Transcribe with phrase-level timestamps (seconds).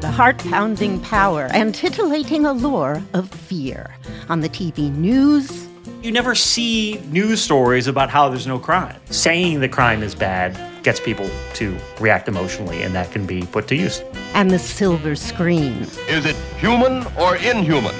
[0.00, 3.94] The heart pounding power and titillating allure of fear.
[4.30, 5.68] On the TV news,
[6.02, 8.96] you never see news stories about how there's no crime.
[9.10, 13.68] Saying the crime is bad gets people to react emotionally, and that can be put
[13.68, 14.02] to use.
[14.32, 15.82] And the silver screen.
[16.08, 17.94] Is it human or inhuman?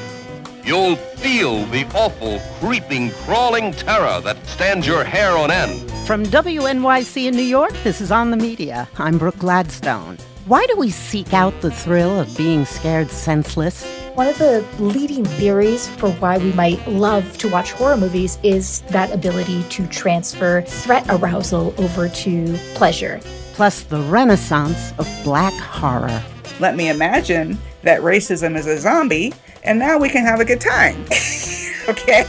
[0.65, 5.91] You'll feel the awful, creeping, crawling terror that stands your hair on end.
[6.07, 8.89] From WNYC in New York, this is On the Media.
[8.97, 10.17] I'm Brooke Gladstone.
[10.51, 13.85] Why do we seek out the thrill of being scared senseless?
[14.15, 18.81] One of the leading theories for why we might love to watch horror movies is
[18.89, 23.21] that ability to transfer threat arousal over to pleasure.
[23.53, 26.21] Plus, the renaissance of black horror.
[26.59, 29.33] Let me imagine that racism is a zombie,
[29.63, 31.01] and now we can have a good time.
[31.89, 32.27] okay?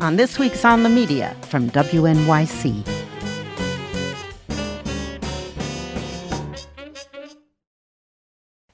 [0.00, 2.99] On this week's On the Media from WNYC.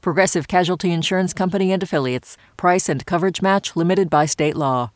[0.00, 2.36] Progressive Casualty Insurance Company and Affiliates.
[2.56, 4.92] Price and coverage match limited by state law.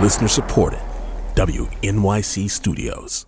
[0.00, 0.80] Listener supported.
[1.34, 3.26] WNYC Studios.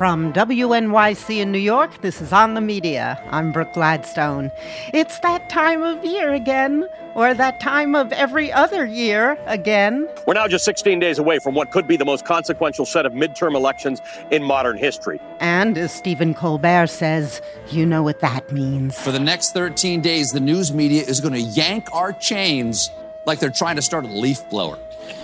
[0.00, 3.22] From WNYC in New York, this is On the Media.
[3.30, 4.50] I'm Brooke Gladstone.
[4.94, 10.08] It's that time of year again, or that time of every other year again.
[10.26, 13.12] We're now just 16 days away from what could be the most consequential set of
[13.12, 15.20] midterm elections in modern history.
[15.38, 18.98] And as Stephen Colbert says, you know what that means.
[18.98, 22.90] For the next 13 days, the news media is going to yank our chains
[23.26, 24.78] like they're trying to start a leaf blower.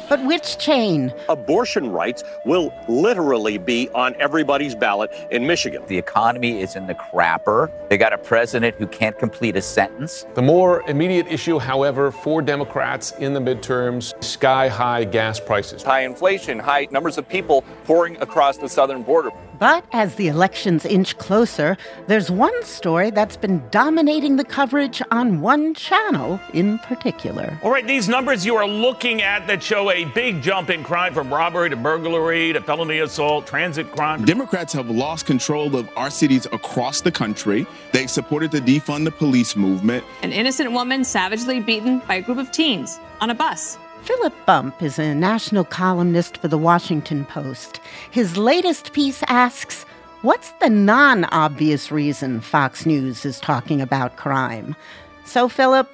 [0.09, 1.13] But which chain?
[1.29, 5.83] Abortion rights will literally be on everybody's ballot in Michigan.
[5.89, 7.73] The economy is in the crapper.
[7.89, 10.25] They got a president who can't complete a sentence.
[10.35, 16.03] The more immediate issue, however, for Democrats in the midterms sky high gas prices, high
[16.03, 19.31] inflation, high numbers of people pouring across the southern border.
[19.59, 25.41] But as the elections inch closer, there's one story that's been dominating the coverage on
[25.41, 27.59] one channel in particular.
[27.63, 31.15] All right, these numbers you are looking at that show a big jump in crime
[31.15, 34.25] from robbery to burglary to felony assault, transit crime.
[34.25, 37.67] Democrats have lost control of our cities across the country.
[37.93, 40.05] They supported the defund the police movement.
[40.23, 43.79] An innocent woman savagely beaten by a group of teens on a bus.
[44.07, 47.81] Philip Bump is a national columnist for the Washington Post.
[48.13, 49.83] His latest piece asks
[50.23, 54.77] What's the non obvious reason Fox News is talking about crime?
[55.25, 55.93] So, Philip,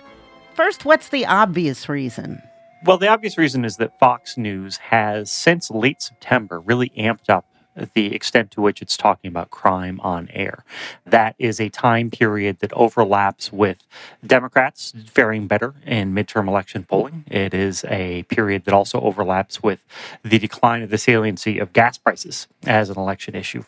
[0.52, 2.42] first, what's the obvious reason?
[2.84, 7.46] Well, the obvious reason is that Fox News has, since late September, really amped up
[7.94, 10.64] the extent to which it's talking about crime on air.
[11.06, 13.78] That is a time period that overlaps with
[14.26, 17.24] Democrats faring better in midterm election polling.
[17.30, 19.80] It is a period that also overlaps with
[20.22, 23.64] the decline of the saliency of gas prices as an election issue.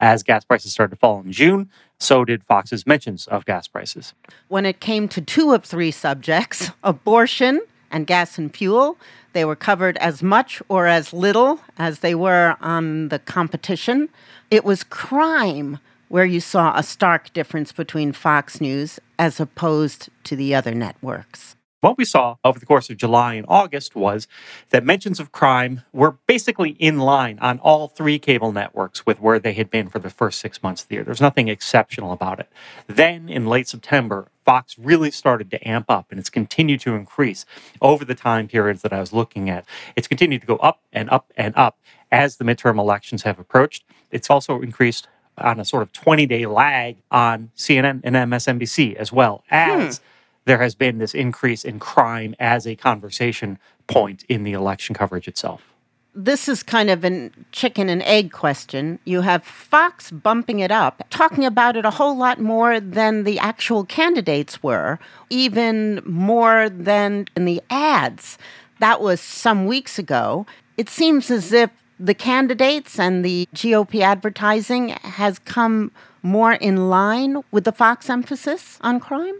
[0.00, 4.14] As gas prices started to fall in June, so did Fox's mentions of gas prices.
[4.48, 7.60] When it came to two of three subjects, abortion
[7.92, 8.98] and gas and fuel,
[9.32, 14.08] they were covered as much or as little as they were on the competition.
[14.50, 20.36] It was crime where you saw a stark difference between Fox News as opposed to
[20.36, 21.56] the other networks.
[21.82, 24.28] What we saw over the course of July and August was
[24.70, 29.40] that mentions of crime were basically in line on all three cable networks with where
[29.40, 31.02] they had been for the first six months of the year.
[31.02, 32.48] There's nothing exceptional about it.
[32.86, 37.44] Then in late September, Fox really started to amp up and it's continued to increase
[37.80, 39.64] over the time periods that I was looking at.
[39.96, 41.78] It's continued to go up and up and up
[42.10, 43.84] as the midterm elections have approached.
[44.10, 45.08] It's also increased
[45.38, 50.04] on a sort of 20 day lag on CNN and MSNBC as well as hmm.
[50.44, 55.26] there has been this increase in crime as a conversation point in the election coverage
[55.26, 55.71] itself
[56.14, 58.98] this is kind of a chicken and egg question.
[59.04, 63.38] You have Fox bumping it up, talking about it a whole lot more than the
[63.38, 64.98] actual candidates were,
[65.30, 68.36] even more than in the ads.
[68.80, 70.46] That was some weeks ago.
[70.76, 75.92] It seems as if the candidates and the GOP advertising has come
[76.22, 79.34] more in line with the Fox emphasis on crime?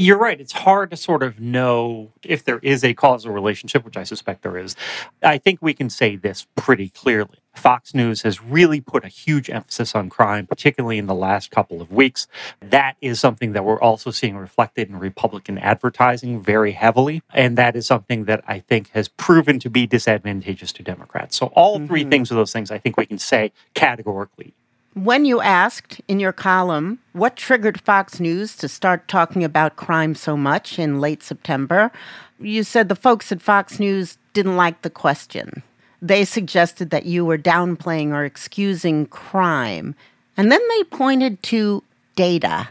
[0.00, 0.40] You're right.
[0.40, 4.42] It's hard to sort of know if there is a causal relationship, which I suspect
[4.42, 4.76] there is.
[5.24, 7.38] I think we can say this pretty clearly.
[7.56, 11.82] Fox News has really put a huge emphasis on crime, particularly in the last couple
[11.82, 12.28] of weeks.
[12.60, 17.20] That is something that we're also seeing reflected in Republican advertising very heavily.
[17.34, 21.36] And that is something that I think has proven to be disadvantageous to Democrats.
[21.36, 22.10] So, all three Mhm.
[22.10, 24.54] things of those things I think we can say categorically.
[24.94, 30.14] When you asked in your column what triggered Fox News to start talking about crime
[30.14, 31.92] so much in late September,
[32.40, 35.62] you said the folks at Fox News didn't like the question.
[36.00, 39.94] They suggested that you were downplaying or excusing crime.
[40.36, 41.82] And then they pointed to
[42.14, 42.68] data,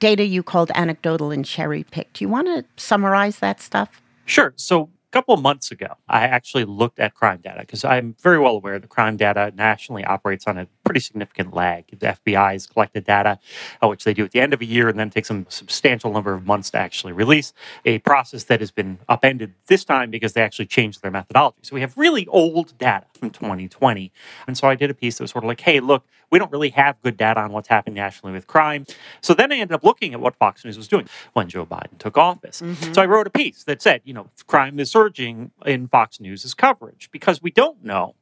[0.00, 2.14] data you called anecdotal and cherry picked.
[2.14, 4.02] Do you want to summarize that stuff?
[4.24, 4.52] Sure.
[4.56, 8.40] So, a couple of months ago, I actually looked at crime data because I'm very
[8.40, 11.84] well aware that crime data nationally operates on a pretty significant lag.
[11.88, 13.38] The FBI has collected data,
[13.82, 15.50] uh, which they do at the end of a year, and then takes them a
[15.50, 17.52] substantial number of months to actually release
[17.84, 21.58] a process that has been upended this time because they actually changed their methodology.
[21.62, 24.12] So we have really old data from 2020.
[24.46, 26.52] And so I did a piece that was sort of like, hey, look, we don't
[26.52, 28.86] really have good data on what's happening nationally with crime.
[29.20, 31.98] So then I ended up looking at what Fox News was doing when Joe Biden
[31.98, 32.62] took office.
[32.92, 36.54] So I wrote a piece that said, you know, crime is surging in Fox News'
[36.54, 38.14] coverage because we don't know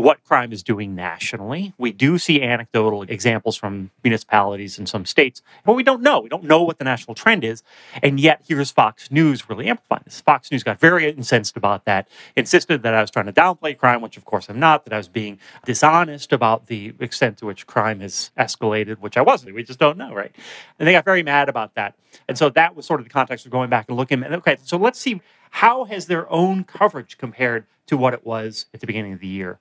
[0.00, 1.72] what crime is doing nationally.
[1.78, 6.20] We do see anecdotal examples from municipalities in some states, but we don't know.
[6.20, 7.62] We don't know what the national trend is.
[8.02, 10.20] And yet, here's Fox News really amplifying this.
[10.20, 14.00] Fox News got very incensed about that, insisted that I was trying to downplay crime,
[14.00, 17.66] which of course I'm not, that I was being dishonest about the extent to which
[17.66, 19.54] crime has escalated, which I wasn't.
[19.54, 20.34] We just don't know, right?
[20.78, 21.94] And they got very mad about that.
[22.28, 24.56] And so that was sort of the context of going back and looking at, okay,
[24.62, 25.20] so let's see
[25.50, 29.26] how has their own coverage compared to what it was at the beginning of the
[29.26, 29.58] year.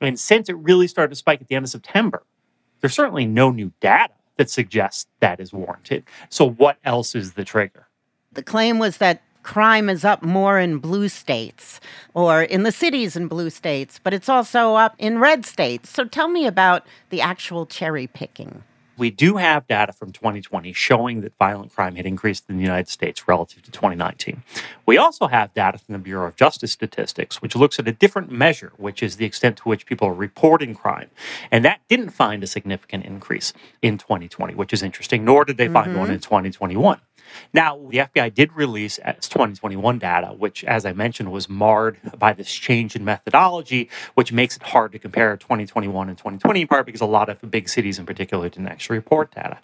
[0.00, 2.22] And since it really started to spike at the end of September,
[2.80, 6.04] there's certainly no new data that suggests that is warranted.
[6.28, 7.86] So, what else is the trigger?
[8.32, 11.80] The claim was that crime is up more in blue states
[12.14, 15.90] or in the cities in blue states, but it's also up in red states.
[15.90, 18.64] So tell me about the actual cherry picking.
[18.96, 22.88] We do have data from 2020 showing that violent crime had increased in the United
[22.88, 24.42] States relative to 2019.
[24.86, 28.30] We also have data from the Bureau of Justice Statistics, which looks at a different
[28.30, 31.10] measure, which is the extent to which people are reporting crime.
[31.50, 33.52] And that didn't find a significant increase
[33.82, 36.14] in 2020, which is interesting, nor did they find one Mhm.
[36.14, 37.00] in 2021.
[37.52, 42.32] Now, the FBI did release its 2021 data, which, as I mentioned, was marred by
[42.32, 46.86] this change in methodology, which makes it hard to compare 2021 and 2020 in part
[46.86, 49.58] because a lot of big cities in particular didn't actually report data.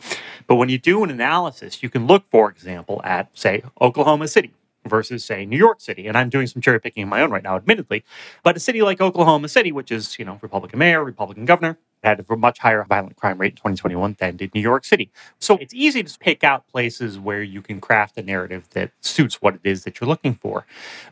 [0.47, 4.53] But when you do an analysis, you can look, for example, at, say, Oklahoma City
[4.87, 6.07] versus say New York City.
[6.07, 8.05] And I'm doing some cherry picking of my own right now, admittedly.
[8.43, 12.25] But a city like Oklahoma City, which is, you know, Republican mayor, Republican governor, had
[12.29, 15.11] a much higher violent crime rate in 2021 than did New York City.
[15.39, 19.43] So it's easy to pick out places where you can craft a narrative that suits
[19.43, 20.67] what it is that you're looking for.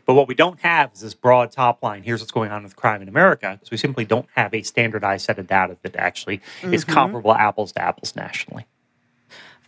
[0.05, 2.03] But what we don't have is this broad top line.
[2.03, 5.25] Here's what's going on with crime in America, because we simply don't have a standardized
[5.25, 6.93] set of data that actually is Mhm.
[6.93, 8.65] comparable apples to apples nationally.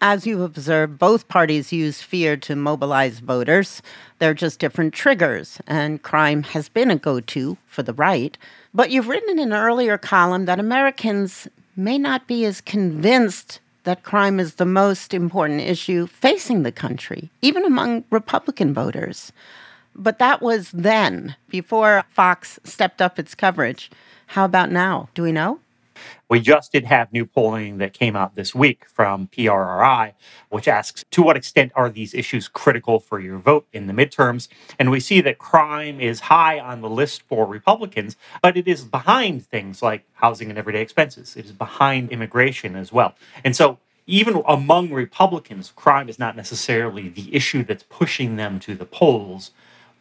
[0.03, 3.83] As you've observed, both parties use fear to mobilize voters.
[4.17, 8.35] They're just different triggers, and crime has been a go to for the right.
[8.73, 14.03] But you've written in an earlier column that Americans may not be as convinced that
[14.03, 19.33] crime is the most important issue facing the country, even among Republican voters.
[19.95, 23.91] But that was then, before Fox stepped up its coverage.
[24.27, 25.09] How about now?
[25.15, 25.59] Do we know?
[26.29, 30.13] We just did have new polling that came out this week from PRRI,
[30.49, 34.47] which asks to what extent are these issues critical for your vote in the midterms?
[34.79, 38.83] And we see that crime is high on the list for Republicans, but it is
[38.85, 41.35] behind things like housing and everyday expenses.
[41.35, 43.15] It is behind immigration as well.
[43.43, 48.75] And so even among Republicans, crime is not necessarily the issue that's pushing them to
[48.75, 49.51] the polls.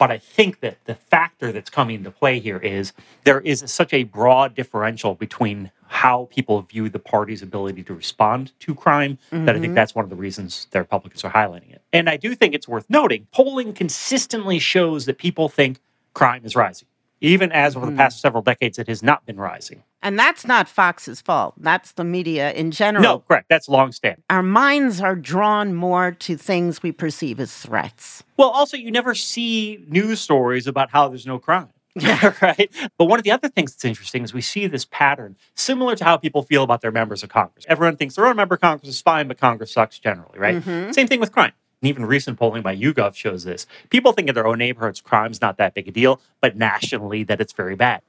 [0.01, 2.91] But I think that the factor that's coming into play here is
[3.23, 8.51] there is such a broad differential between how people view the party's ability to respond
[8.61, 9.75] to crime that I think Mhm.
[9.75, 11.83] that's one of the reasons the Republicans are highlighting it.
[11.93, 15.77] And I do think it's worth noting polling consistently shows that people think
[16.15, 16.87] crime is rising,
[17.19, 19.83] even as over the past several decades it has not been rising.
[20.03, 21.53] And that's not Fox's fault.
[21.57, 23.03] That's the media in general.
[23.03, 23.47] No, correct.
[23.49, 24.23] That's long standing.
[24.29, 28.23] Our minds are drawn more to things we perceive as threats.
[28.37, 31.69] Well, also, you never see news stories about how there's no crime.
[32.41, 32.71] right?
[32.97, 36.03] But one of the other things that's interesting is we see this pattern similar to
[36.05, 37.65] how people feel about their members of Congress.
[37.67, 40.63] Everyone thinks their own member of Congress is fine, but Congress sucks generally, right?
[40.63, 40.93] Mhm.
[40.95, 41.51] Same thing with crime.
[41.81, 43.65] And even recent polling by YouGov shows this.
[43.89, 47.41] People think in their own neighborhoods crime's not that big a deal, but nationally that
[47.41, 48.01] it's very bad.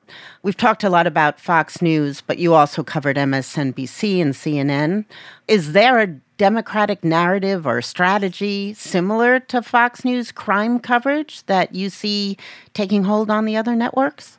[0.42, 5.06] We've talked a lot about Fox News, but you also covered MSNBC and CNN.
[5.48, 11.88] Is there a Democratic narrative or strategy similar to Fox News crime coverage that you
[11.88, 12.36] see
[12.74, 14.38] taking hold on the other networks?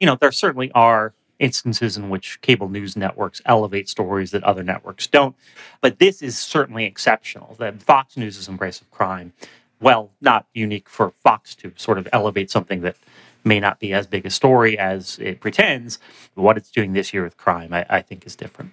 [0.00, 4.62] you know, there certainly are instances in which cable news networks elevate stories that other
[4.62, 5.34] networks don't.
[5.80, 9.32] But this is certainly exceptional that Fox News' embrace of crime,
[9.80, 12.96] well, not unique for Fox to sort of elevate something that
[13.42, 15.98] may not be as big a story as it pretends.
[16.34, 18.72] What it's doing this year with crime, I, I think, is different.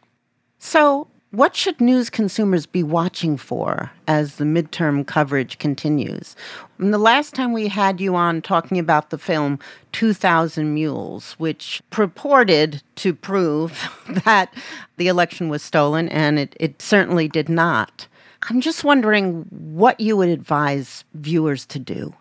[0.59, 6.37] So, what should news consumers be watching for as the midterm coverage continues?
[6.79, 9.59] And the last time we had you on talking about the film
[9.91, 13.91] 2000 Mules, which purported to prove
[14.25, 14.53] that
[14.95, 18.07] the election was stolen, and it, it certainly did not.
[18.43, 22.13] I'm just wondering what you would advise viewers to do.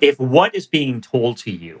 [0.00, 1.80] If what is being told to you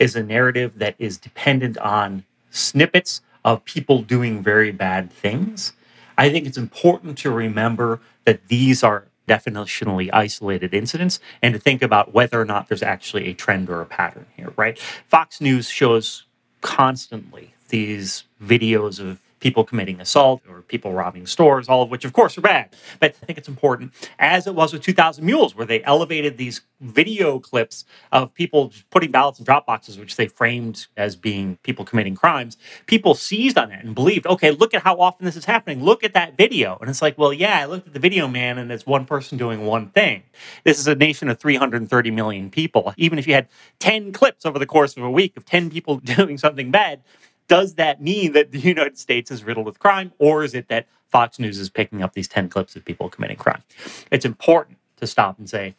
[0.00, 5.72] is a narrative that is dependent on snippets of people doing very bad things,
[6.16, 11.82] I think it's important to remember that these are definitionally isolated incidents and to think
[11.82, 14.78] about whether or not there's actually a trend or a pattern here, right?
[14.78, 16.26] Fox News shows
[16.60, 22.14] constantly these videos of people committing assault or people robbing stores, all of which, of
[22.14, 22.74] course, are bad.
[22.98, 26.62] But I think it's important, as it was with 2000 Mules, where they elevated these
[26.80, 31.84] video clips of people putting ballots in drop boxes, which they framed as being people
[31.84, 32.56] committing crimes.
[32.86, 35.84] People seized on that and believed, okay, look at how often this is happening.
[35.84, 36.78] Look at that video.
[36.80, 39.36] And it's like, well, yeah, I looked at the video, man, and it's one person
[39.36, 40.22] doing one thing.
[40.64, 42.94] This is a nation of 330 million people.
[42.96, 43.48] Even if you had
[43.80, 47.02] 10 clips over the course of a week of 10 people doing something bad,
[47.48, 50.86] does that mean that the United States is riddled with crime, or is it that
[51.08, 53.62] Fox News is picking up these 10 clips of people committing crime?
[54.10, 55.74] It's important to stop and say,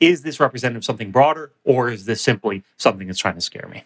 [0.00, 3.68] is this representative of something broader, or is this simply something that's trying to scare
[3.70, 3.84] me?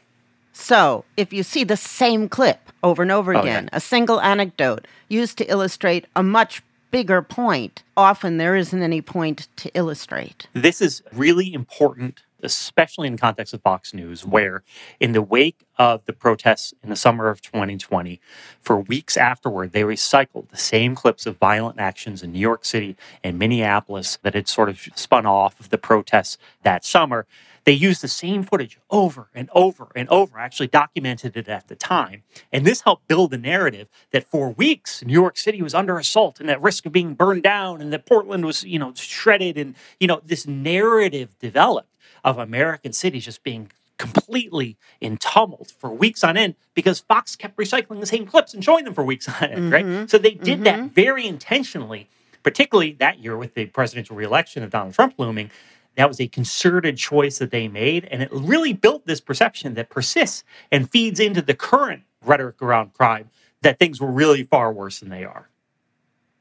[0.52, 3.76] So, if you see the same clip over and over oh, again, Okay.
[3.76, 6.62] a single anecdote used to illustrate a much
[6.92, 10.46] bigger point, often there isn't any point to illustrate.
[10.52, 14.62] This is really important, especially in the context of Fox News, where
[15.00, 18.20] in the wake of the protests in the summer of 2020,
[18.60, 22.96] for weeks afterward, they recycled the same clips of violent actions in New York City
[23.22, 27.26] and Minneapolis that had sort of spun off of the protests that summer.
[27.64, 31.68] They used the same footage over and over and over, I actually documented it at
[31.68, 32.22] the time.
[32.52, 36.40] And this helped build the narrative that for weeks New York City was under assault
[36.40, 39.74] and at risk of being burned down and that Portland was, you know, shredded and,
[39.98, 41.88] you know, this narrative developed
[42.22, 47.56] of American cities just being completely in tumult for weeks on end because Fox kept
[47.56, 49.84] recycling the same clips and showing them for weeks on end, right?
[49.86, 50.10] Mhm.
[50.10, 52.08] So they did that very intentionally,
[52.42, 55.50] particularly that year with the presidential reelection of Donald Trump looming.
[55.96, 59.90] That was a concerted choice that they made, and it really built this perception that
[59.90, 63.30] persists and feeds into the current rhetoric around crime
[63.62, 65.48] that things were really far worse than they are.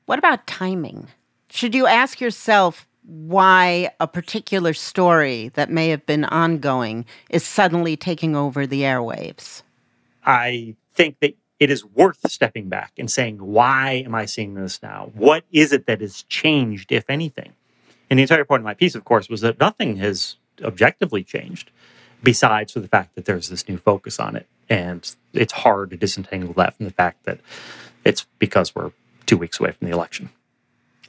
[0.05, 1.07] What about timing?
[1.49, 7.95] Should you ask yourself why a particular story that may have been ongoing is suddenly
[7.95, 9.61] taking over the airwaves?
[10.25, 14.81] I think that it is worth stepping back and saying, why am I seeing this
[14.81, 15.11] now?
[15.13, 17.53] What is it that has changed, if anything?
[18.09, 21.71] And the entire point of my piece, of course, was that nothing has objectively changed
[22.21, 24.47] besides for the fact that there's this new focus on it.
[24.69, 27.39] And it's hard to disentangle that from the fact that
[28.05, 28.91] it's because we're
[29.25, 30.29] two weeks away from the election.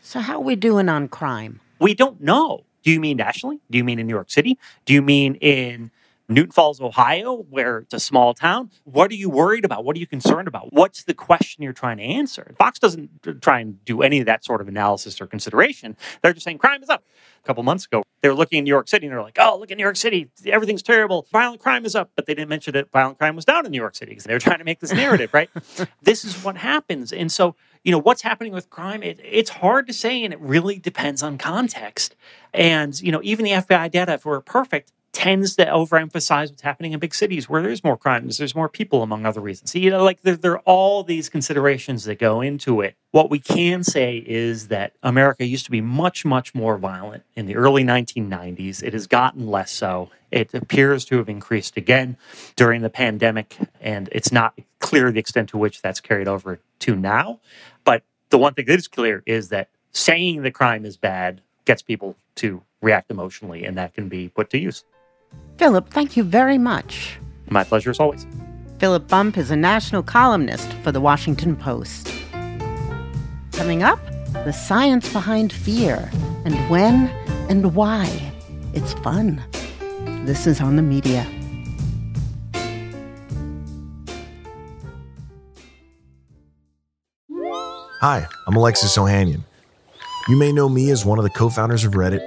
[0.02, 1.60] So, how are we doing on crime?
[1.78, 2.64] We don't know.
[2.82, 3.60] Do you mean nationally?
[3.70, 4.58] Do you mean in New York City?
[4.84, 5.90] Do you mean in
[6.28, 8.70] Newton Falls, Ohio, where it's a small town?
[8.84, 9.84] What are you worried about?
[9.84, 10.72] What are you concerned about?
[10.72, 12.54] What's the question you're trying to answer?
[12.58, 15.96] Fox doesn't uh, try and do any of that sort of analysis or consideration.
[16.22, 17.04] They're just saying crime is up.
[17.42, 19.58] A couple months ago, they were looking in New York City and they're like, oh,
[19.58, 20.30] look at New York City.
[20.46, 21.26] Everything's terrible.
[21.30, 22.10] Violent crime is up.
[22.16, 24.32] But they didn't mention that violent crime was down in New York City because they
[24.32, 25.50] were trying to make this narrative, right?
[26.02, 27.12] this is what happens.
[27.12, 30.40] And so, you know, what's happening with crime, it, it's hard to say and it
[30.40, 32.16] really depends on context.
[32.54, 36.92] And, you know, even the FBI data, if we're perfect, tends to overemphasize what's happening
[36.92, 39.70] in big cities where there's more crimes, there's more people, among other reasons.
[39.70, 42.96] So, you know, like there, there are all these considerations that go into it.
[43.12, 47.46] What we can say is that America used to be much, much more violent in
[47.46, 48.82] the early 1990s.
[48.82, 50.10] It has gotten less so.
[50.32, 52.16] It appears to have increased again
[52.56, 56.96] during the pandemic, and it's not clear the extent to which that's carried over to
[56.96, 57.38] now.
[57.84, 61.82] But the one thing that is clear is that saying the crime is bad gets
[61.82, 64.84] people to react emotionally, and that can be put to use.
[65.58, 67.18] Philip, thank you very much.
[67.48, 68.26] My pleasure as always.
[68.78, 72.12] Philip Bump is a national columnist for the Washington Post.
[73.52, 74.00] Coming up,
[74.44, 76.10] the science behind fear
[76.44, 77.08] and when
[77.48, 78.32] and why.
[78.74, 79.42] It's fun.
[80.24, 81.26] This is on the media.
[88.00, 89.40] Hi, I'm Alexis Ohanian.
[90.28, 92.20] You may know me as one of the co founders of Reddit,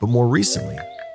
[0.00, 0.78] but more recently,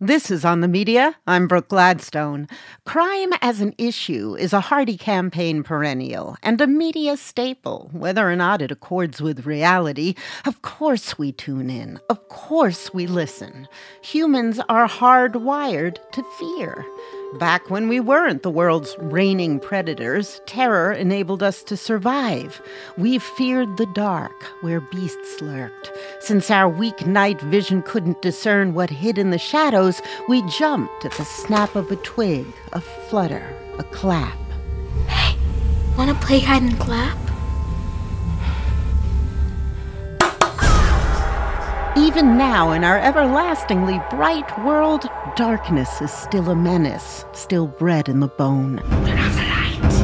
[0.00, 1.16] This is On the Media.
[1.26, 2.48] I'm Brooke Gladstone.
[2.84, 7.88] Crime as an issue is a hearty campaign perennial and a media staple.
[7.94, 11.98] Whether or not it accords with reality, of course we tune in.
[12.10, 13.68] Of course we listen.
[14.02, 16.84] Humans are hardwired to fear.
[17.34, 22.62] Back when we weren't the world's reigning predators, terror enabled us to survive.
[22.96, 25.92] We feared the dark, where beasts lurked.
[26.20, 31.12] Since our weak night vision couldn't discern what hid in the shadows, we jumped at
[31.12, 34.38] the snap of a twig, a flutter, a clap.
[35.08, 35.36] Hey,
[35.98, 37.18] wanna play hide and clap?
[41.98, 48.20] Even now, in our everlastingly bright world, darkness is still a menace, still bred in
[48.20, 48.82] the bone.
[49.06, 49.98] Turn off the lights.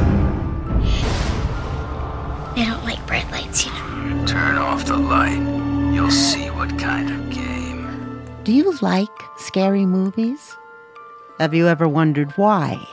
[2.57, 4.25] They don't like bright lights, you know.
[4.27, 5.43] Turn off the light.
[5.93, 8.23] You'll see what kind of game.
[8.43, 10.57] Do you like scary movies?
[11.39, 12.89] Have you ever wondered why?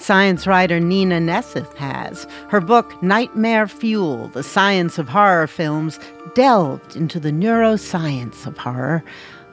[0.00, 2.26] Science writer Nina Nesseth has.
[2.48, 6.00] Her book, Nightmare Fuel The Science of Horror Films,
[6.34, 9.04] delved into the neuroscience of horror.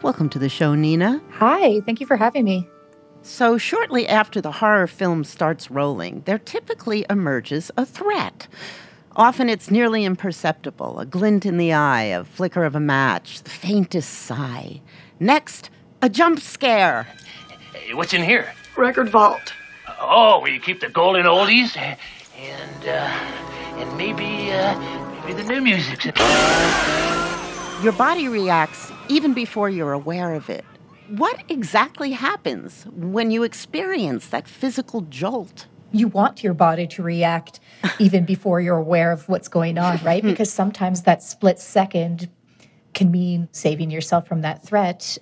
[0.03, 1.21] Welcome to the show, Nina.
[1.31, 2.65] Hi, thank you for having me.
[3.23, 8.47] So, shortly after the horror film starts rolling, there typically emerges a threat.
[9.17, 13.49] Often it's nearly imperceptible a glint in the eye, a flicker of a match, the
[13.49, 14.81] faintest sigh.
[15.19, 15.69] Next,
[16.01, 17.05] a jump scare.
[17.73, 18.53] Hey, what's in here?
[18.77, 19.53] Record vault.
[19.99, 22.91] Oh, where you keep the golden oldies and uh,
[23.77, 24.77] and maybe uh,
[25.25, 26.05] maybe the new music.
[27.83, 30.65] Your body reacts even before you're aware of it.
[31.09, 35.67] What exactly happens when you experience that physical jolt?
[35.91, 37.59] You want your body to react
[37.97, 40.21] even before you're aware of what's going on, right?
[40.31, 42.29] because sometimes that split second
[42.93, 45.17] can mean saving yourself from that threat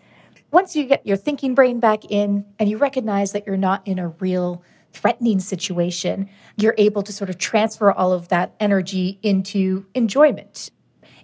[0.55, 3.99] once you get your thinking brain back in and you recognize that you're not in
[3.99, 4.63] a real
[4.93, 10.71] threatening situation, you're able to sort of transfer all of that energy into enjoyment.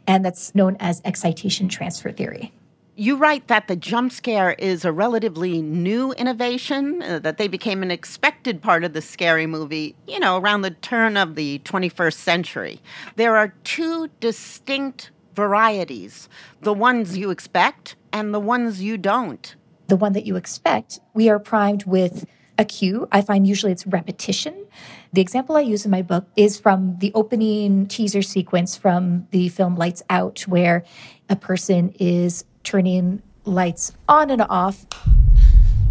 [0.05, 2.51] And that's known as excitation transfer theory.
[2.97, 7.83] You write that the jump scare is a relatively new innovation, uh, that they became
[7.83, 12.15] an expected part of the scary movie, you know, around the turn of the 21st
[12.15, 12.81] century.
[13.15, 16.29] There are two distinct varieties
[16.61, 19.55] the ones you expect and the ones you don't.
[19.87, 22.25] The one that you expect, we are primed with
[22.57, 23.07] a cue.
[23.11, 24.65] I find usually it's repetition.
[25.13, 29.49] The example I use in my book is from the opening teaser sequence from the
[29.49, 30.83] film Lights Out, where
[31.29, 34.85] a person is turning lights on and off.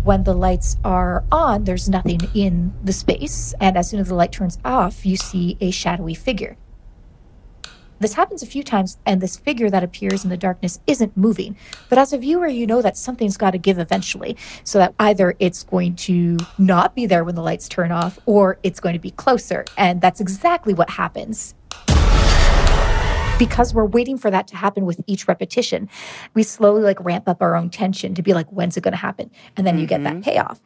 [0.03, 3.53] When the lights are on, there's nothing in the space.
[3.61, 6.57] And as soon as the light turns off, you see a shadowy figure.
[8.01, 11.55] This happens a few times, and this figure that appears in the darkness isn't moving.
[11.91, 15.37] But as a viewer, you know that something's got to give eventually, so that either
[15.39, 18.99] it's going to not be there when the lights turn off, or it's going to
[18.99, 19.67] be closer.
[19.77, 21.55] And that's exactly what happens
[23.39, 25.89] because we're waiting for that to happen with each repetition
[26.35, 28.99] we slowly like ramp up our own tension to be like when's it going to
[28.99, 29.81] happen and then mm-hmm.
[29.81, 30.21] you get that mm-hmm.
[30.21, 30.61] payoff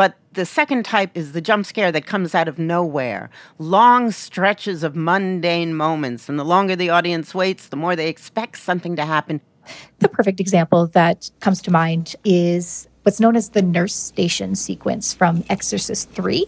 [0.00, 3.28] but the second type is the jump scare that comes out of nowhere.
[3.58, 6.26] Long stretches of mundane moments.
[6.26, 9.42] And the longer the audience waits, the more they expect something to happen.
[9.98, 15.12] The perfect example that comes to mind is what's known as the nurse station sequence
[15.12, 16.46] from Exorcist 3.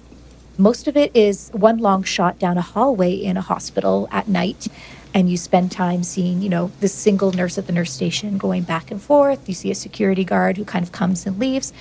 [0.57, 4.69] Most of it is one long shot down a hallway in a hospital at night
[5.15, 8.63] and you spend time seeing, you know, the single nurse at the nurse station going
[8.63, 9.49] back and forth.
[9.49, 11.73] You see a security guard who kind of comes and leaves,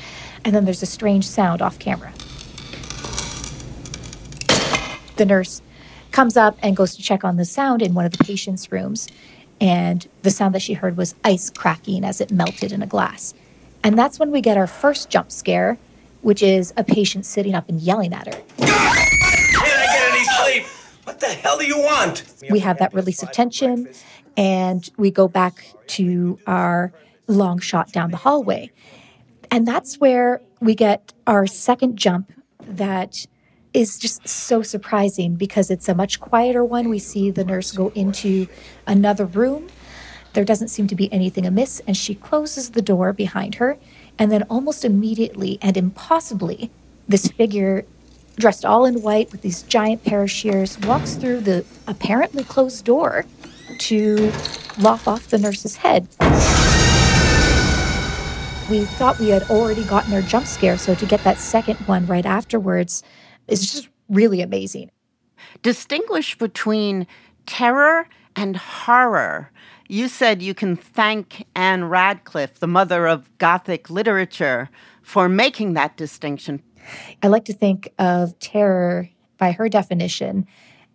[0.44, 2.14] and then there's a strange sound off camera.
[5.16, 5.62] The nurse
[6.12, 9.08] comes up and goes to check on the sound in one of the patient's rooms,
[9.62, 13.34] and the sound that she heard was ice cracking as it melted in a glass.
[13.84, 15.78] And that's when we get our first jump scare,
[16.22, 18.42] which is a patient sitting up and yelling at her.
[18.58, 20.66] Can I get any sleep?
[21.12, 22.24] What the hell do you want?
[22.50, 23.90] We have that release of tension,
[24.38, 26.94] and we go back to our
[27.28, 28.72] long shot down the hallway.
[29.52, 33.26] And that's where we get our second jump that
[33.74, 36.88] is just so surprising because it's a much quieter one.
[36.88, 38.48] We see the nurse go into
[38.88, 39.68] another room.
[40.32, 43.78] There doesn't seem to be anything amiss, and she closes the door behind her
[44.18, 46.72] And then almost immediately and impossibly,
[47.06, 47.86] this figure
[48.42, 52.84] dressed all in white with these giant pair of shears walks through the apparently closed
[52.84, 53.24] door
[53.78, 54.32] to
[54.80, 56.08] lop off the nurse's head.
[58.70, 62.08] We thought we had already gotten our jump scare, so to get that second one
[62.08, 63.04] right afterwards
[63.48, 64.92] is just really amazing.
[65.62, 67.06] Distinguish between
[67.46, 69.52] terror and horror.
[69.88, 74.70] You said you can thank Ann Radcliffe, the mother of Gothic literature,
[75.02, 76.64] for making that distinction.
[77.24, 80.46] I like to think of terror, by her definition,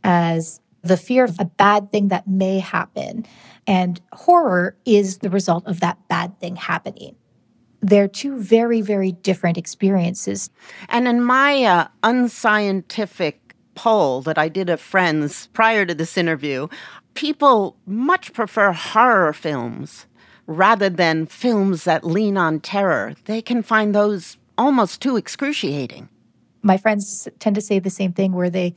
[0.05, 3.27] as the fear of a bad thing that may happen.
[3.66, 7.16] And horror is the result of that bad thing happening.
[7.81, 10.51] They're two very, very different experiences.
[10.88, 16.68] And in my uh, unscientific poll that I did of friends prior to this interview,
[17.14, 20.07] people much prefer horror films
[20.46, 23.14] rather than films that lean on terror.
[23.25, 26.09] They can find those almost too excruciating.
[26.62, 28.75] My friends tend to say the same thing where they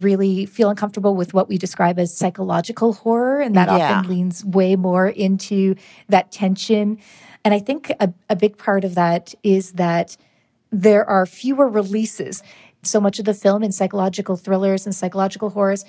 [0.00, 3.98] really feel uncomfortable with what we describe as psychological horror, and that Yeah.
[4.00, 5.76] often leans way more into
[6.08, 6.98] that tension.
[7.44, 10.16] And I think a, a big part of that is that
[10.70, 12.42] there are fewer releases.
[12.82, 15.84] So much of the film in psychological thrillers and psychological horrors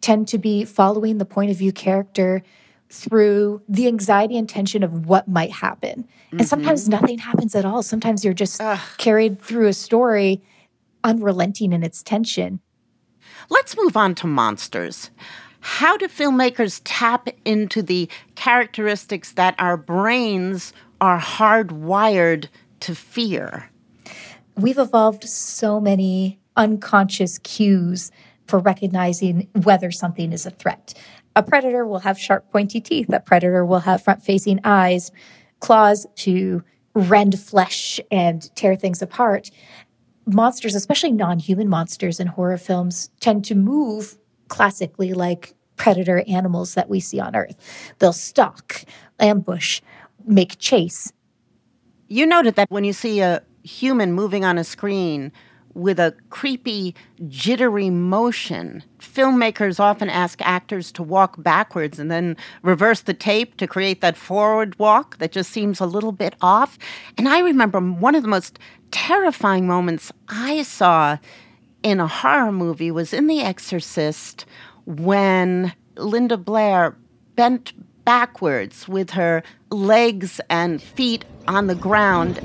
[0.00, 2.42] tend to be following the point of view character
[2.90, 6.06] through the anxiety and tension of what might happen.
[6.30, 6.46] And mm-hmm.
[6.46, 7.82] sometimes nothing happens at all.
[7.82, 8.60] Sometimes you're just
[8.98, 10.42] carried through a story
[11.04, 12.60] unrelenting in its tension.
[13.48, 15.10] Let's move on to monsters.
[15.60, 22.48] How do filmmakers tap into the characteristics that our brains are hardwired
[22.80, 23.70] to fear?
[24.56, 28.10] We've evolved so many unconscious cues
[28.46, 30.94] for recognizing whether something is a threat.
[31.36, 33.12] A predator will have sharp, pointy teeth.
[33.12, 35.12] A predator will have front facing eyes,
[35.60, 36.62] claws to
[36.94, 39.50] rend flesh and tear things apart.
[40.26, 46.74] Monsters, especially non human monsters in horror films, tend to move classically like predator animals
[46.74, 47.56] that we see on Earth.
[47.98, 48.84] They'll stalk,
[49.18, 49.80] ambush,
[50.26, 51.12] make chase.
[52.08, 55.32] You noted that when you see a human moving on a screen
[55.74, 56.94] with a creepy,
[57.28, 63.66] jittery motion, filmmakers often ask actors to walk backwards and then reverse the tape to
[63.66, 66.78] create that forward walk that just seems a little bit off.
[67.16, 68.58] And I remember one of the most
[68.90, 71.18] terrifying moments I saw
[71.82, 74.44] in a horror movie was in The Exorcist
[74.86, 76.96] when Linda Blair
[77.36, 77.72] bent
[78.04, 82.40] backwards with her legs and feet on the ground.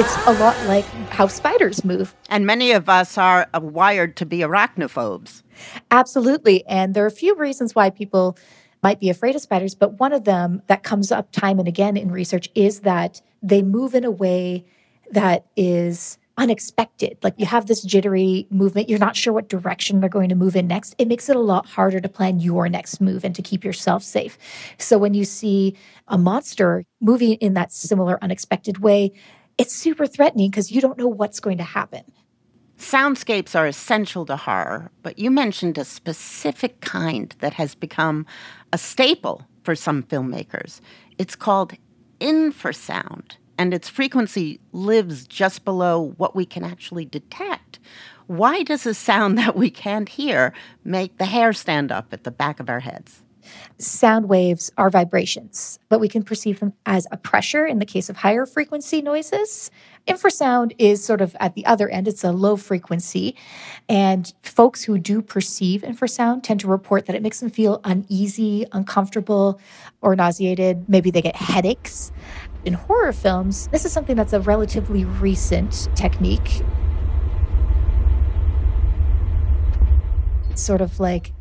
[0.00, 2.16] It's a lot like how spiders move.
[2.30, 5.42] And many of us are wired to be arachnophobes.
[5.90, 6.64] Absolutely.
[6.66, 8.38] And there are a few reasons why people
[8.82, 11.98] might be afraid of spiders, but one of them that comes up time and again
[11.98, 14.64] in research is that they move in a way
[15.10, 17.18] that is unexpected.
[17.22, 20.56] Like you have this jittery movement, you're not sure what direction they're going to move
[20.56, 20.94] in next.
[20.96, 24.02] It makes it a lot harder to plan your next move and to keep yourself
[24.02, 24.38] safe.
[24.78, 25.76] So when you see
[26.08, 29.12] a monster moving in that similar unexpected way,
[29.60, 32.02] it's super threatening because you don't know what's going to happen.
[32.78, 38.24] Soundscapes are essential to horror, but you mentioned a specific kind that has become
[38.72, 40.80] a staple for some filmmakers.
[41.18, 41.74] It's called
[42.22, 47.78] infrasound, and its frequency lives just below what we can actually detect.
[48.28, 52.30] Why does a sound that we can't hear make the hair stand up at the
[52.30, 53.22] back of our heads?
[53.78, 58.08] Sound waves are vibrations, but we can perceive them as a pressure in the case
[58.08, 59.70] of higher frequency noises.
[60.06, 63.36] Infrasound is sort of at the other end, it's a low frequency.
[63.88, 68.66] And folks who do perceive infrasound tend to report that it makes them feel uneasy,
[68.72, 69.60] uncomfortable,
[70.00, 70.88] or nauseated.
[70.88, 72.12] Maybe they get headaches.
[72.64, 76.62] In horror films, this is something that's a relatively recent technique.
[80.50, 81.32] It's sort of like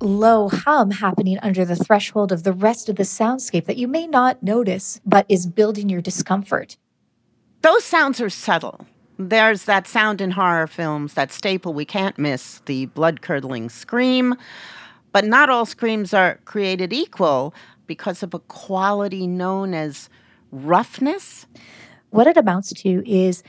[0.00, 4.06] low hum happening under the threshold of the rest of the soundscape that you may
[4.06, 6.76] not notice, but is building your discomfort.
[7.62, 8.86] Those sounds are subtle.
[9.18, 14.36] There's that sound in horror films, that staple we can't miss, the blood curdling scream.
[15.10, 17.52] But not all screams are created equal
[17.86, 20.08] because of a quality known as
[20.52, 21.46] roughness.
[22.10, 23.42] What it amounts to is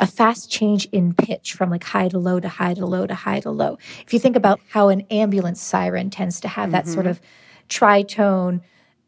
[0.00, 3.14] a fast change in pitch from like high to low to high to low to
[3.14, 3.78] high to low.
[4.06, 7.10] If you think about how an ambulance siren tends to have that sort Mhm.
[7.10, 7.20] of
[7.68, 8.60] tritone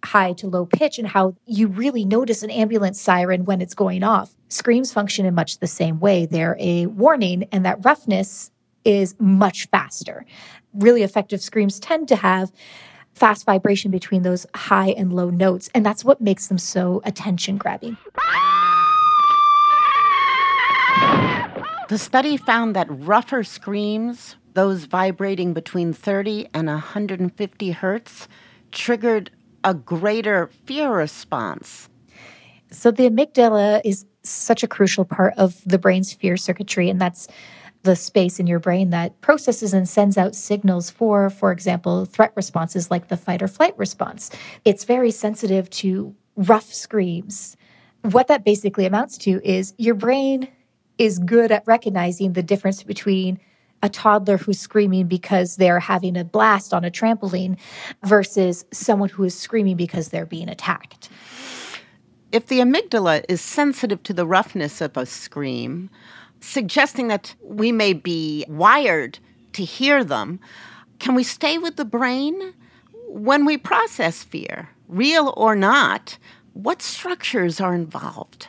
[0.05, 4.02] high to low pitch and how you really notice an ambulance siren when it's going
[4.02, 4.35] off.
[4.48, 6.26] Screams function in much the same way.
[6.26, 8.50] They're a warning and that roughness
[8.85, 10.26] is much faster.
[10.74, 12.50] Really effective screams tend to have
[13.14, 15.70] fast vibration between those high and low notes.
[15.74, 17.96] And that's what makes them so attention grabbing.
[21.92, 28.28] The study found that rougher screams, those vibrating between 30 and 150 hertz,
[28.70, 29.31] triggered
[29.62, 31.90] a greater fear response.
[32.70, 37.28] So the amygdala is such a crucial part of the brain's fear circuitry, and that's
[37.83, 42.33] the space in your brain that processes and sends out signals for, for example, threat
[42.35, 44.31] responses like the fight or flight response.
[44.64, 47.55] It's very sensitive to rough screams.
[48.00, 50.48] What that basically amounts to is your brain
[51.02, 53.40] is good at recognizing the difference between
[53.82, 57.58] a toddler who's screaming because they're having a blast on a trampoline
[58.04, 61.08] versus someone who is screaming because they're being attacked.
[62.30, 65.90] If the amygdala is sensitive to the roughness of a scream,
[66.40, 69.18] suggesting that we may be wired
[69.54, 70.38] to hear them,
[71.00, 72.54] can we stay with the brain?
[73.08, 76.16] When we process fear, real or not,
[76.52, 78.46] what structures are involved?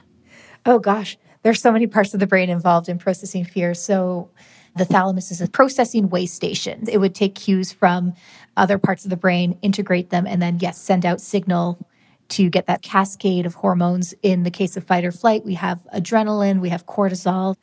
[0.65, 3.73] Oh gosh, there's so many parts of the brain involved in processing fear.
[3.73, 4.29] So
[4.75, 6.85] the thalamus is a processing way station.
[6.89, 8.13] It would take cues from
[8.57, 11.77] other parts of the brain, integrate them, and then, yes, send out signal
[12.29, 14.13] to get that cascade of hormones.
[14.23, 17.55] In the case of fight or flight, we have adrenaline, we have cortisol,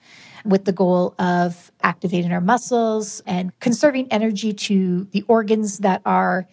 [0.45, 6.47] with the goal of activating our muscles and conserving energy to the organs that are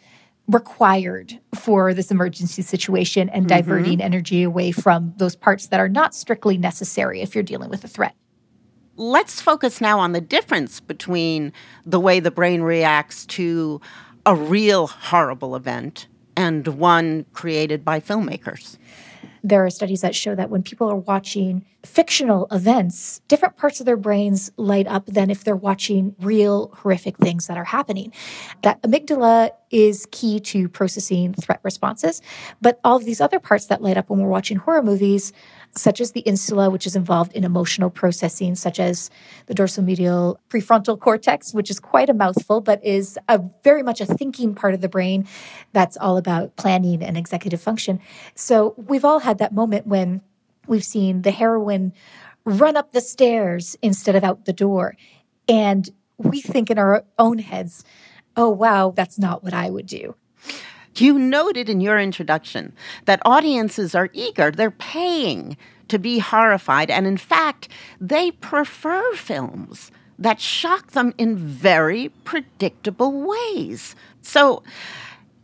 [0.48, 3.58] required for this emergency situation and Mm-hmm.
[3.58, 7.84] diverting energy away from those parts that are not strictly necessary if you're dealing with
[7.84, 8.16] a threat.
[8.96, 11.54] Let's focus now on the difference between
[11.86, 13.80] the way the brain reacts to
[14.26, 18.78] a real horrible event and one created by filmmakers.
[19.48, 23.86] There are studies that show that when people are watching fictional events, different parts of
[23.86, 28.12] their brains light up than if they're watching real horrific things that are happening.
[28.64, 32.22] That amygdala is key to processing threat responses,
[32.62, 35.32] but all of these other parts that light up when we're watching horror movies,
[35.76, 39.10] such as the insula, which is involved in emotional processing, such as
[39.46, 44.06] the dorsomedial prefrontal cortex, which is quite a mouthful, but is a very much a
[44.06, 45.28] thinking part of the brain
[45.74, 48.00] that's all about planning and executive function.
[48.36, 50.22] So we've all had that moment when
[50.68, 51.94] we've seen the heroine
[52.44, 54.96] run up the stairs instead of out the door.
[55.48, 57.84] And we think in our own heads,
[58.36, 60.16] oh, wow, that's not what I would do.
[60.98, 62.74] You noted in your introduction
[63.06, 65.58] that audiences are eager, they're paying
[65.90, 67.70] to be horrified, and in fact,
[68.02, 73.96] they prefer films that shock them in very predictable ways.
[74.22, 74.64] So,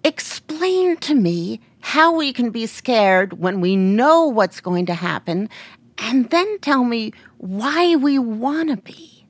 [0.03, 5.49] explain to me how we can be scared when we know what's going to happen,
[5.97, 9.25] and then tell me why we want to be.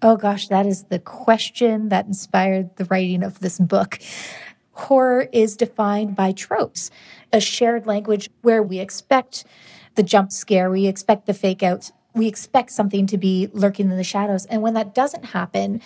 [0.00, 3.98] Oh gosh, that is the question that inspired the writing of this book.
[4.78, 6.90] Horror is defined by tropes,
[7.32, 9.44] a shared language where we expect
[9.96, 13.96] the jump scare, we expect the fake out, we expect something to be lurking in
[13.96, 14.46] the shadows.
[14.46, 15.82] And when that doesn't happen,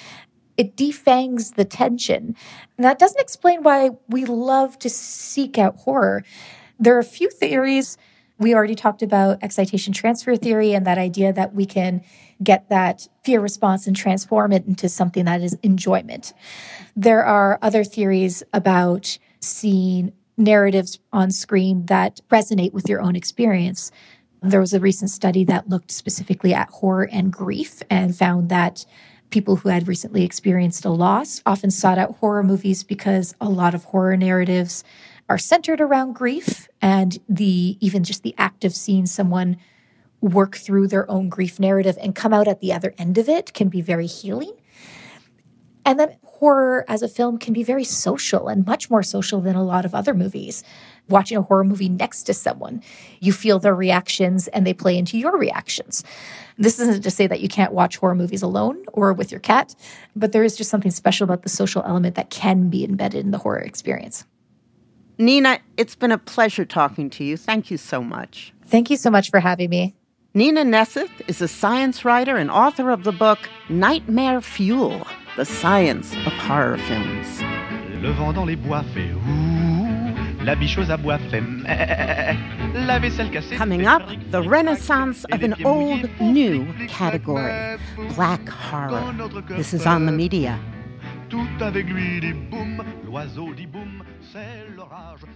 [0.57, 2.37] it defangs the tension.
[2.77, 6.23] And that doesn't explain why we love to seek out horror.
[6.79, 7.97] There are a few theories.
[8.39, 12.03] We already talked about excitation transfer theory and that idea that we can
[12.43, 16.33] get that fear response and transform it into something that is enjoyment.
[16.97, 23.91] There are other theories about seeing narratives on screen that resonate with your own experience.
[24.41, 28.85] There was a recent study that looked specifically at horror and grief and found that
[29.31, 33.75] people who had recently experienced a loss often sought out horror movies because a lot
[33.75, 34.85] of horror narratives
[35.29, 39.57] are centered around grief and the even just the act of seeing someone
[40.23, 43.53] work through their own grief narrative and come out at the other end of it
[43.53, 44.57] can be very healing.
[45.85, 49.57] And then horror as a film can be very social and much more social than
[49.57, 50.63] a lot of other movies.
[51.09, 52.83] Watching a horror movie next to someone,
[53.19, 56.05] you feel their reactions and they play into your reactions.
[56.57, 59.75] This isn't to say that you can't watch horror movies alone or with your cat,
[60.15, 63.33] but there is just something special about the social element that can be embedded in
[63.33, 64.25] the horror experience.
[65.19, 67.37] Nina, it's been a pleasure talking to you.
[67.37, 68.53] Thank you so much.
[68.67, 69.95] Thank you so much for having me.
[70.35, 76.15] Nina Nesseth is a science writer and author of the book Nightmare Fuel The Science
[76.25, 77.43] of Horror Films.
[78.01, 81.43] Le vent dans les bois fait ouh, la biche aux abois fait
[82.75, 83.57] la vaisselle cassée.
[83.57, 87.77] Coming up, the renaissance of an old new category
[88.17, 89.15] black horror.
[89.55, 90.59] This is on the media.
[91.29, 95.27] Tout avec lui dit boum, l'oiseau dit boum, c'est l'orage.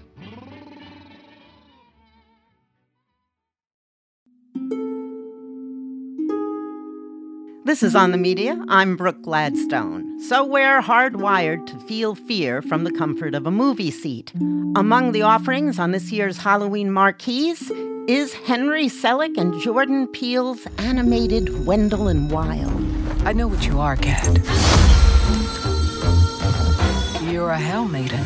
[7.66, 8.56] This is On the Media.
[8.68, 10.20] I'm Brooke Gladstone.
[10.20, 14.32] So we're hardwired to feel fear from the comfort of a movie seat.
[14.76, 17.72] Among the offerings on this year's Halloween marquees
[18.06, 22.70] is Henry Selick and Jordan Peele's animated Wendell and Wild.
[23.26, 24.32] I know what you are, Cat.
[27.24, 28.24] You're a Hell Maiden.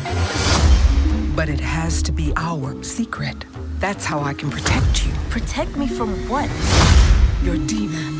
[1.35, 3.43] But it has to be our secret.
[3.79, 5.11] That's how I can protect you.
[5.31, 6.47] Protect me from what?
[7.41, 8.10] Your demons.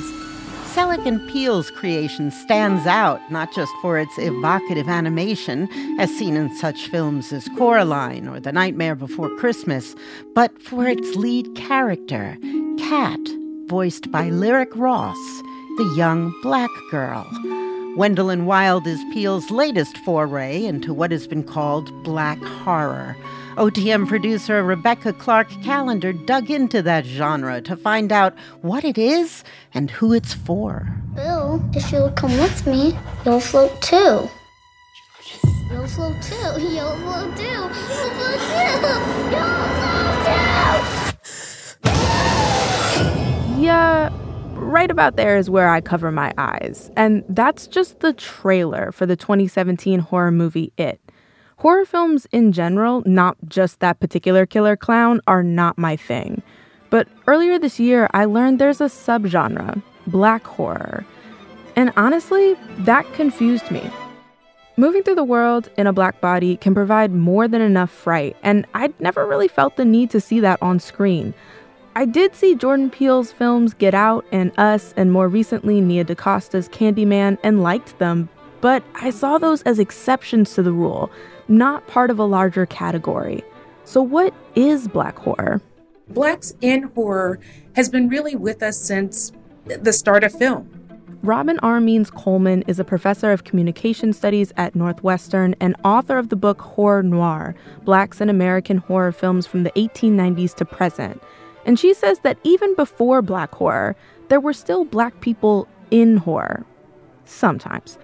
[0.74, 5.68] Selick and Peele's creation stands out not just for its evocative animation,
[6.00, 9.96] as seen in such films as Coraline or The Nightmare Before Christmas,
[10.34, 12.38] but for its lead character,
[12.78, 13.20] Cat,
[13.66, 15.18] voiced by Lyric Ross,
[15.78, 17.28] the young black girl.
[17.98, 23.18] Wendell and Wild is Peele's latest foray into what has been called black horror.
[23.58, 29.44] OTM producer Rebecca Clark Callender dug into that genre to find out what it is
[29.74, 30.88] and who it's for.
[31.16, 34.30] Bill, if you'll come with me, you'll float too.
[35.70, 36.36] You'll float too.
[36.42, 36.62] You'll float too.
[36.62, 37.44] You'll float too.
[37.44, 39.12] You'll float too.
[43.62, 44.10] Yeah,
[44.72, 46.90] right about there is where I cover my eyes.
[46.96, 51.00] And that's just the trailer for the 2017 horror movie It.
[51.58, 56.42] Horror films in general, not just that particular killer clown, are not my thing.
[56.90, 61.06] But earlier this year, I learned there's a subgenre, black horror.
[61.76, 63.88] And honestly, that confused me.
[64.78, 68.66] Moving through the world in a black body can provide more than enough fright, and
[68.74, 71.34] I'd never really felt the need to see that on screen.
[71.94, 76.70] I did see Jordan Peele's films Get Out and Us, and more recently Nia DaCosta's
[76.70, 78.30] Candyman, and liked them,
[78.62, 81.12] but I saw those as exceptions to the rule
[81.50, 83.44] not part of a larger category.
[83.84, 85.62] So, what is black horror?
[86.08, 87.40] Blacks in horror
[87.76, 89.34] has been really with us since
[89.66, 90.70] the start of film.
[91.24, 91.80] Robin R.
[91.80, 96.62] Means Coleman is a professor of communication studies at Northwestern and author of the book
[96.62, 101.22] Horror Noir Blacks in American Horror Films from the 1890s to Present.
[101.66, 103.96] And she says that even before black horror,
[104.30, 106.66] there were still black people in horror.
[107.26, 107.98] Sometimes.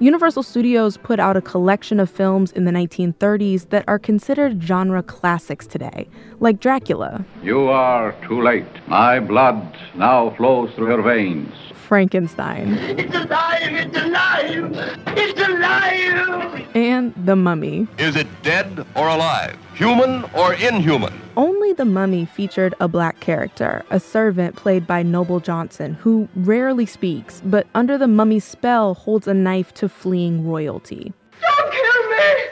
[0.00, 5.02] Universal Studios put out a collection of films in the 1930s that are considered genre
[5.02, 6.08] classics today,
[6.38, 7.24] like Dracula.
[7.42, 8.64] You are too late.
[8.86, 11.52] My blood now flows through your veins.
[11.88, 12.74] Frankenstein.
[12.74, 13.62] It's alive!
[13.62, 14.94] It's alive!
[15.16, 16.76] It's alive!
[16.76, 17.88] And The Mummy.
[17.96, 19.56] Is it dead or alive?
[19.74, 21.18] Human or inhuman?
[21.34, 26.84] Only The Mummy featured a black character, a servant played by Noble Johnson, who rarely
[26.84, 31.14] speaks, but under the mummy's spell holds a knife to fleeing royalty.
[31.40, 32.44] Don't kill me!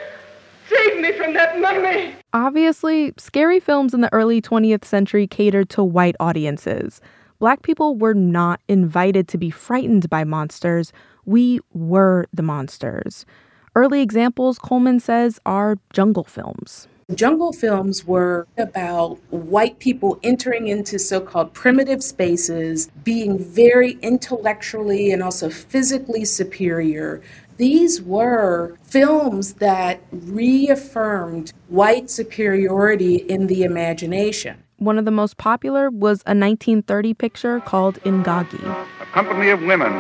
[0.69, 2.15] Save me from that mummy!
[2.33, 7.03] Obviously, scary films in the early 20th century catered to white audiences.
[7.39, 10.93] Black people were not invited to be frightened by monsters.
[11.27, 13.27] We were the monsters.
[13.75, 16.89] Early examples, Coleman says, are jungle films.
[17.15, 25.13] Jungle films were about white people entering into so called primitive spaces, being very intellectually
[25.13, 27.23] and also physically superior.
[27.59, 34.63] These were films that reaffirmed white superiority in the imagination.
[34.79, 38.63] One of the most popular was a 1930 picture called Ingagi.
[39.01, 39.91] A company of women,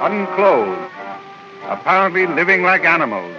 [0.00, 0.80] unclothed,
[1.64, 3.34] apparently living like animals.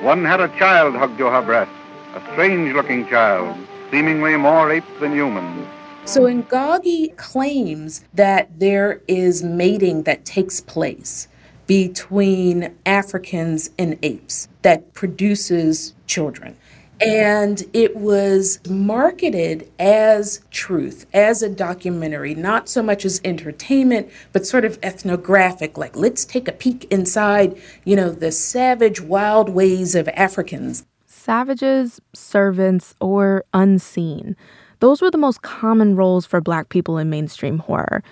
[0.00, 1.70] One had a child hugged to her breast,
[2.16, 3.56] a strange looking child,
[3.92, 5.68] seemingly more ape than human.
[6.04, 11.28] So Ingagi claims that there is mating that takes place
[11.68, 16.56] between Africans and apes that produces children.
[17.04, 24.46] And it was marketed as truth, as a documentary, not so much as entertainment, but
[24.46, 29.96] sort of ethnographic, like let's take a peek inside, you know, the savage, wild ways
[29.96, 30.86] of Africans.
[31.06, 34.36] Savages, servants, or unseen.
[34.78, 38.02] Those were the most common roles for black people in mainstream horror.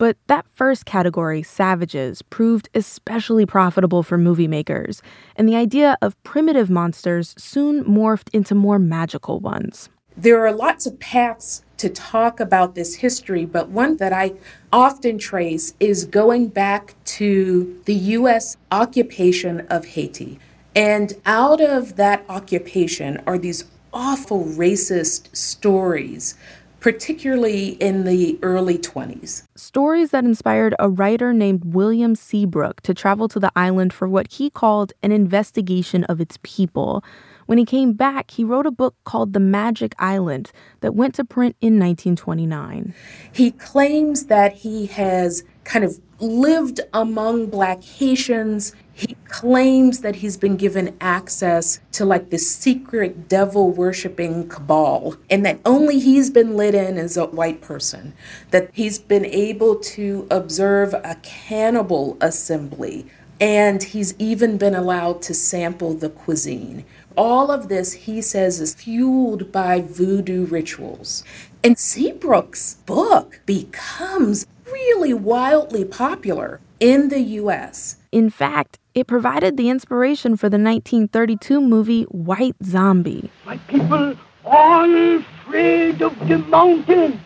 [0.00, 5.02] But that first category, savages, proved especially profitable for movie makers,
[5.36, 9.90] and the idea of primitive monsters soon morphed into more magical ones.
[10.16, 14.32] There are lots of paths to talk about this history, but one that I
[14.72, 18.56] often trace is going back to the U.S.
[18.72, 20.38] occupation of Haiti.
[20.74, 26.38] And out of that occupation are these awful racist stories
[26.80, 29.46] particularly in the early 20s.
[29.54, 34.32] Stories that inspired a writer named William Seabrook to travel to the island for what
[34.32, 37.04] he called an investigation of its people.
[37.46, 41.24] When he came back, he wrote a book called The Magic Island that went to
[41.24, 42.94] print in 1929.
[43.32, 48.74] He claims that he has kind of lived among black Haitians.
[49.00, 55.46] He claims that he's been given access to like this secret devil worshiping cabal, and
[55.46, 58.12] that only he's been let in as a white person.
[58.50, 63.06] That he's been able to observe a cannibal assembly,
[63.40, 66.84] and he's even been allowed to sample the cuisine.
[67.16, 71.24] All of this, he says, is fueled by voodoo rituals.
[71.64, 77.96] And Seabrook's book becomes really wildly popular in the US.
[78.12, 83.30] In fact, it provided the inspiration for the 1932 movie White Zombie.
[83.46, 87.20] My people all afraid of the mountain.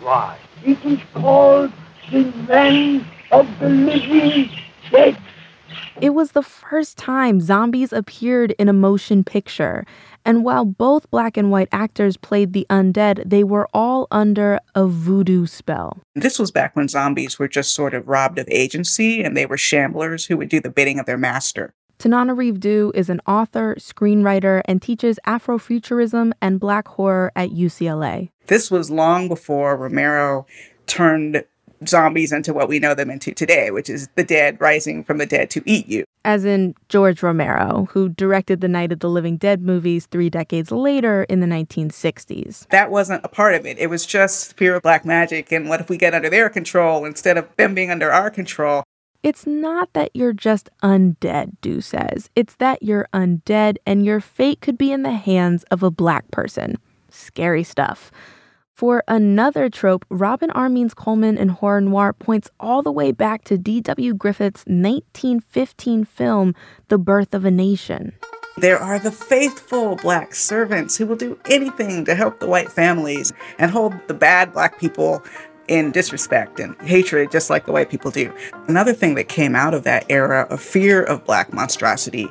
[0.00, 0.38] Why?
[0.64, 1.72] It is called
[2.10, 4.50] the land of the living
[4.90, 5.16] dead.
[6.00, 9.84] It was the first time zombies appeared in a motion picture.
[10.24, 14.86] And while both black and white actors played the undead, they were all under a
[14.86, 15.98] voodoo spell.
[16.14, 19.56] This was back when zombies were just sort of robbed of agency and they were
[19.56, 21.72] shamblers who would do the bidding of their master.
[21.98, 28.30] Tananarive Due is an author, screenwriter, and teaches Afrofuturism and black horror at UCLA.
[28.46, 30.46] This was long before Romero
[30.86, 31.44] turned
[31.86, 35.26] zombies into what we know them into today, which is the dead rising from the
[35.26, 36.04] dead to eat you.
[36.24, 40.70] As in George Romero, who directed the Night of the Living Dead movies three decades
[40.70, 42.68] later in the 1960s.
[42.68, 43.78] That wasn't a part of it.
[43.78, 45.52] It was just pure black magic.
[45.52, 48.82] And what if we get under their control instead of them being under our control?
[49.22, 52.30] It's not that you're just undead, Due says.
[52.36, 56.30] It's that you're undead and your fate could be in the hands of a black
[56.30, 56.76] person.
[57.10, 58.12] Scary stuff.
[58.78, 60.68] For another trope, Robin R.
[60.68, 64.14] Means Coleman in Horror Noir points all the way back to D.W.
[64.14, 66.54] Griffith's 1915 film,
[66.86, 68.12] The Birth of a Nation.
[68.58, 73.32] There are the faithful black servants who will do anything to help the white families
[73.58, 75.24] and hold the bad black people
[75.66, 78.32] in disrespect and hatred, just like the white people do.
[78.68, 82.28] Another thing that came out of that era of fear of black monstrosity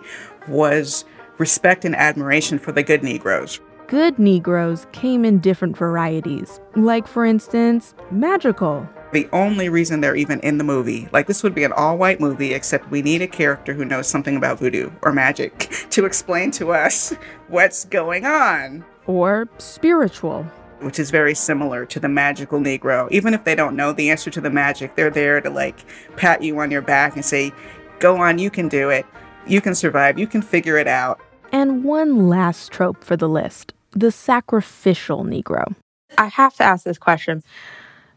[0.48, 1.04] was
[1.40, 6.60] respect and admiration for the good Negroes good Negroes came in different varieties.
[6.76, 8.88] Like, for instance, magical.
[9.14, 12.20] The only reason they're even in the movie, like this would be an all white
[12.20, 15.58] movie, except we need a character who knows something about voodoo or magic
[15.92, 17.14] to explain to us
[17.48, 18.84] what's going on.
[19.06, 20.44] Or spiritual.
[20.82, 23.10] Which is very similar to the magical Negro.
[23.10, 25.86] Even if they don't know the answer to the magic, they're there to like
[26.18, 27.52] pat you on your back and say,
[28.00, 29.06] Go on, you can do it.
[29.48, 30.20] You can survive.
[30.20, 31.20] You can figure it out.
[31.52, 35.76] And one last trope for the list the sacrificial Negro.
[36.18, 37.44] I have to ask this question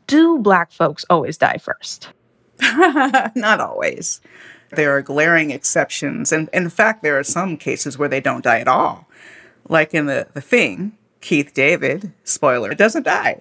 [0.07, 2.11] Do Black folks always die first?
[3.35, 4.21] Not always.
[4.73, 6.33] There are glaring exceptions.
[6.33, 9.09] And in fact, there are some cases where they don't die at all.
[9.69, 13.41] Like in the, the Thing, Keith David, spoiler, doesn't die.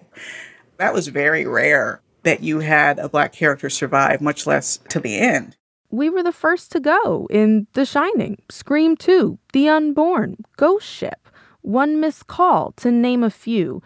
[0.77, 5.17] That was very rare that you had a black character survive, much less to the
[5.17, 5.57] end.
[5.91, 11.18] We were the first to go in The Shining, Scream 2, The Unborn, Ghost Ship
[11.61, 13.81] one missed call, to name a few.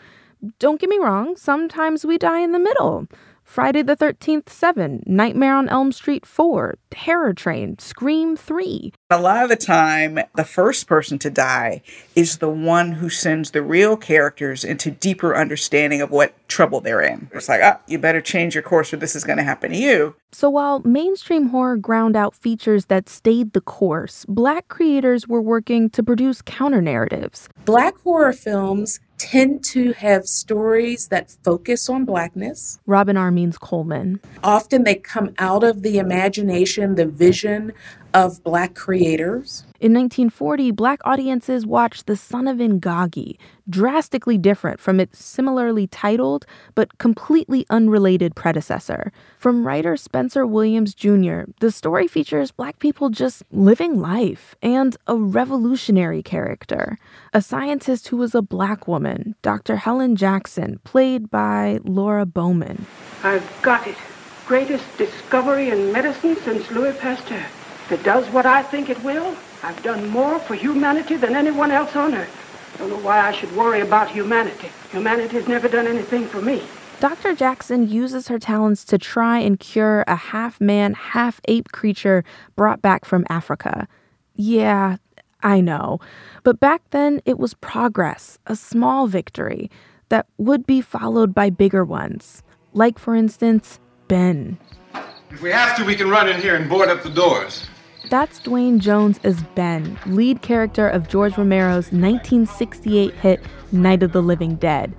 [0.60, 3.08] Don't get me wrong, sometimes we die in the middle.
[3.54, 8.92] Friday the 13th 7, Nightmare on Elm Street 4, Terror Train, Scream 3.
[9.12, 11.84] A lot of the time, the first person to die
[12.16, 17.04] is the one who sends the real characters into deeper understanding of what trouble they're
[17.04, 17.30] in.
[17.32, 19.70] It's like, ah, oh, you better change your course or this is going to happen
[19.70, 20.16] to you.
[20.32, 25.92] So while mainstream horror ground out features that stayed the course, black creators were working
[25.92, 27.50] to produce counter narratives.
[27.66, 32.78] Black horror films tend to have stories that focus on blackness.
[32.86, 33.32] Robin R.
[33.32, 34.20] Means Coleman.
[34.44, 37.72] Often they come out of the imagination, the vision
[38.14, 39.64] of black creators.
[39.80, 43.38] In 1940, black audiences watched The Son of Ingagi,
[43.70, 46.46] drastically different from its similarly titled
[46.76, 49.12] but completely unrelated predecessor.
[49.38, 55.18] From writer Spencer Williams Jr., the story features black people just living life and a
[55.18, 56.98] revolutionary character,
[57.34, 59.78] a scientist who was a black woman, Dr.
[59.78, 62.86] Helen Jackson, played by Laura Bowman.
[63.24, 63.98] I've got it.
[64.46, 67.46] Greatest discovery in medicine since Louis Pasteur.
[67.86, 71.70] If it does what I think it will, I've done more for humanity than anyone
[71.70, 72.76] else on earth.
[72.78, 74.70] Don't know why I should worry about humanity.
[74.92, 76.64] Humanity's never done anything for me.
[77.02, 77.36] Dr.
[77.36, 82.24] Jackson uses her talents to try and cure a half man, half ape creature
[82.56, 83.86] brought back from Africa.
[84.36, 84.96] Yeah,
[85.42, 86.00] I know.
[86.44, 89.70] But back then, it was progress, a small victory
[90.08, 92.44] that would be followed by bigger ones.
[92.72, 94.58] Like, for instance, Ben.
[95.30, 97.68] If we have to, we can run in here and board up the doors.
[98.14, 103.42] That's Duane Jones as Ben, lead character of George Romero's 1968 hit
[103.72, 104.94] Night of the Living Dead.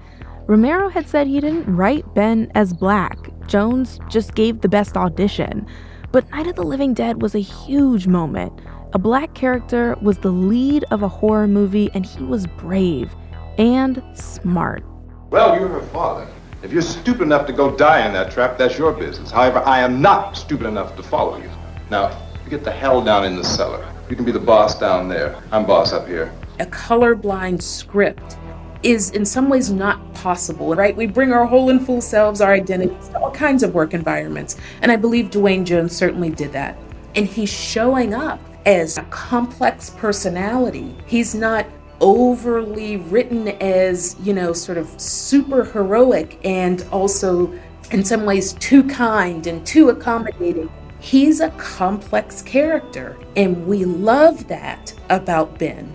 [0.49, 3.17] Romero had said he didn't write Ben as black.
[3.47, 5.65] Jones just gave the best audition.
[6.11, 8.53] But Night of the Living Dead was a huge moment.
[8.95, 13.15] A black character was the lead of a horror movie, and he was brave
[13.59, 14.83] and smart.
[15.31, 16.27] Well, you're her father.
[16.65, 19.31] If you're stupid enough to go die in that trap, that's your business.
[19.31, 21.51] However, I am not stupid enough to follow you.
[21.91, 23.91] Now, you get the hell down in the cellar.
[24.11, 25.41] You can be the boss down there.
[25.51, 26.33] I'm boss up here.
[26.61, 28.37] A colorblind script
[28.83, 30.95] is in some ways not possible, right?
[30.95, 34.57] We bring our whole and full selves, our identities to all kinds of work environments.
[34.83, 36.77] And I believe Duane Jones certainly did that.
[37.15, 40.95] And he's showing up as a complex personality.
[41.07, 41.67] He's not
[42.01, 47.59] overly written as, you know, sort of super heroic and also
[47.91, 50.71] in some ways too kind and too accommodating.
[51.05, 55.95] He's a complex character, and we love that about Ben.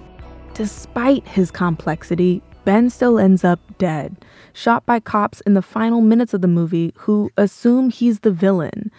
[0.54, 6.36] Despite his complexity, Ben still ends up dead, shot by cops in the final minutes
[6.36, 8.92] of the movie who assume he's the villain.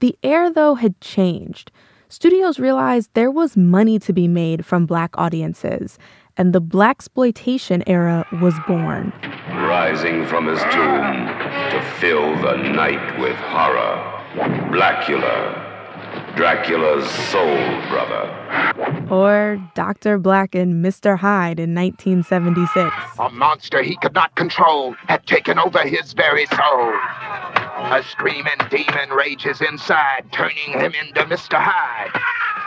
[0.00, 1.70] The air, though, had changed.
[2.08, 5.96] Studios realized there was money to be made from black audiences,
[6.36, 9.12] and the blaxploitation era was born.
[9.48, 11.28] Rising from his tomb
[11.70, 15.72] to fill the night with horror, Blackula,
[16.34, 17.56] Dracula's soul
[17.90, 19.08] brother.
[19.10, 20.18] Or Dr.
[20.18, 21.18] Black and Mr.
[21.18, 22.94] Hyde in 1976.
[23.18, 26.92] A monster he could not control had taken over his very soul.
[27.92, 31.60] A screaming demon rages inside, turning him into Mr.
[31.60, 32.18] Hyde.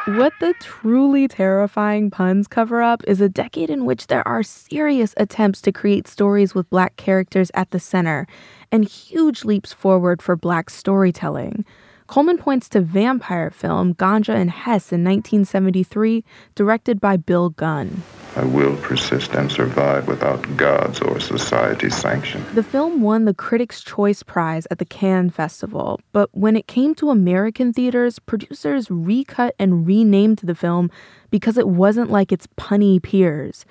[0.06, 5.16] What the truly terrifying puns cover up is a decade in which there are serious
[5.18, 8.28] attempts to create stories with black characters at the center
[8.72, 11.66] and huge leaps forward for black storytelling.
[12.08, 18.04] Coleman points to vampire film Ganja and Hess in 1973, directed by Bill Gunn.
[18.36, 22.46] I will persist and survive without God's or society's sanction.
[22.54, 26.94] The film won the Critics' Choice Prize at the Cannes Festival, but when it came
[26.96, 30.92] to American theaters, producers recut and renamed the film
[31.32, 33.66] because it wasn't like its punny peers.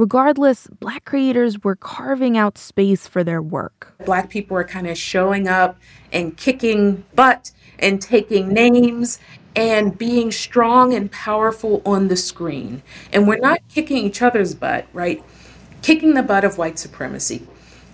[0.00, 3.92] Regardless, black creators were carving out space for their work.
[4.06, 5.76] Black people were kind of showing up
[6.10, 9.18] and kicking butt and taking names
[9.54, 12.82] and being strong and powerful on the screen.
[13.12, 15.22] And we're not kicking each other's butt, right?
[15.82, 17.46] Kicking the butt of white supremacy.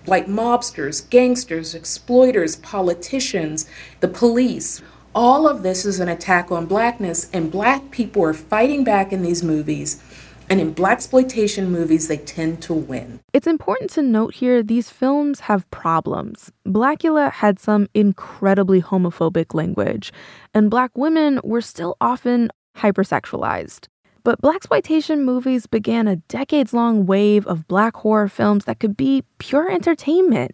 [0.06, 4.80] Like mobsters, gangsters, exploiters, politicians, the police.
[5.12, 9.22] All of this is an attack on blackness, and black people are fighting back in
[9.22, 10.00] these movies
[10.48, 13.20] and in blaxploitation movies, they tend to win.
[13.32, 16.52] It's important to note here these films have problems.
[16.66, 20.12] Blackula had some incredibly homophobic language,
[20.54, 23.88] and black women were still often hypersexualized.
[24.22, 29.70] But blaxploitation movies began a decades-long wave of black horror films that could be pure
[29.70, 30.52] entertainment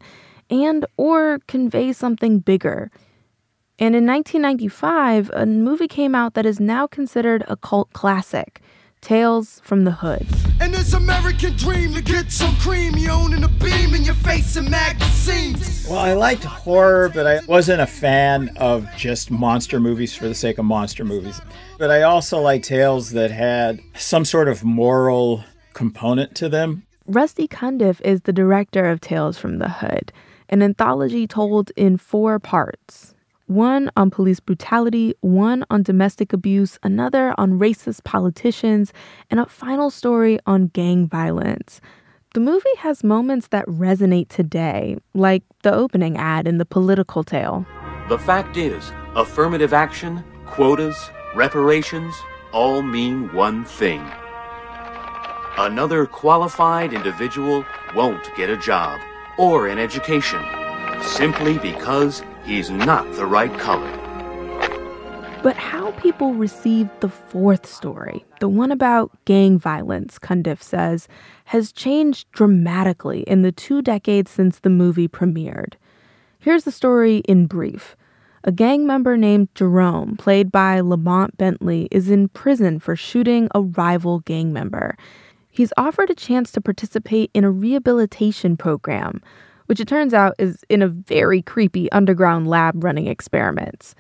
[0.50, 2.90] and or convey something bigger.
[3.78, 8.60] And in 1995, a movie came out that is now considered a cult classic.
[9.02, 10.24] Tales from the Hood.
[10.60, 14.54] And this American dream to get some cream, you owning a beam in your face
[14.54, 15.84] and magazines.
[15.90, 20.36] Well, I liked horror, but I wasn't a fan of just monster movies for the
[20.36, 21.40] sake of monster movies.
[21.78, 25.42] But I also like tales that had some sort of moral
[25.72, 26.84] component to them.
[27.06, 30.12] Rusty Cundiff is the director of Tales from the Hood,
[30.48, 33.11] an anthology told in four parts
[33.52, 38.92] one on police brutality, one on domestic abuse, another on racist politicians,
[39.30, 41.80] and a final story on gang violence.
[42.34, 47.66] The movie has moments that resonate today, like the opening ad in the political tale.
[48.08, 52.14] The fact is, affirmative action, quotas, reparations
[52.52, 54.02] all mean one thing.
[55.58, 58.98] Another qualified individual won't get a job
[59.38, 60.42] or an education
[61.02, 63.90] simply because he's not the right color.
[65.42, 71.08] But how people received the fourth story, the one about gang violence, Cundiff says,
[71.46, 75.74] has changed dramatically in the two decades since the movie premiered.
[76.38, 77.96] Here's the story in brief.
[78.44, 83.62] A gang member named Jerome, played by Lamont Bentley, is in prison for shooting a
[83.62, 84.96] rival gang member.
[85.50, 89.20] He's offered a chance to participate in a rehabilitation program
[89.72, 93.94] which it turns out is in a very creepy underground lab running experiments.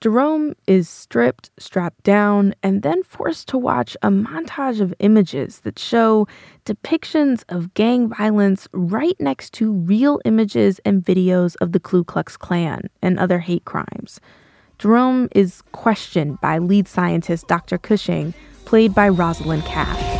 [0.00, 5.80] Jerome is stripped, strapped down, and then forced to watch a montage of images that
[5.80, 6.28] show
[6.64, 12.36] depictions of gang violence right next to real images and videos of the Ku Klux
[12.36, 14.20] Klan and other hate crimes.
[14.78, 17.78] Jerome is questioned by lead scientist Dr.
[17.78, 18.32] Cushing,
[18.64, 20.15] played by Rosalind Cash.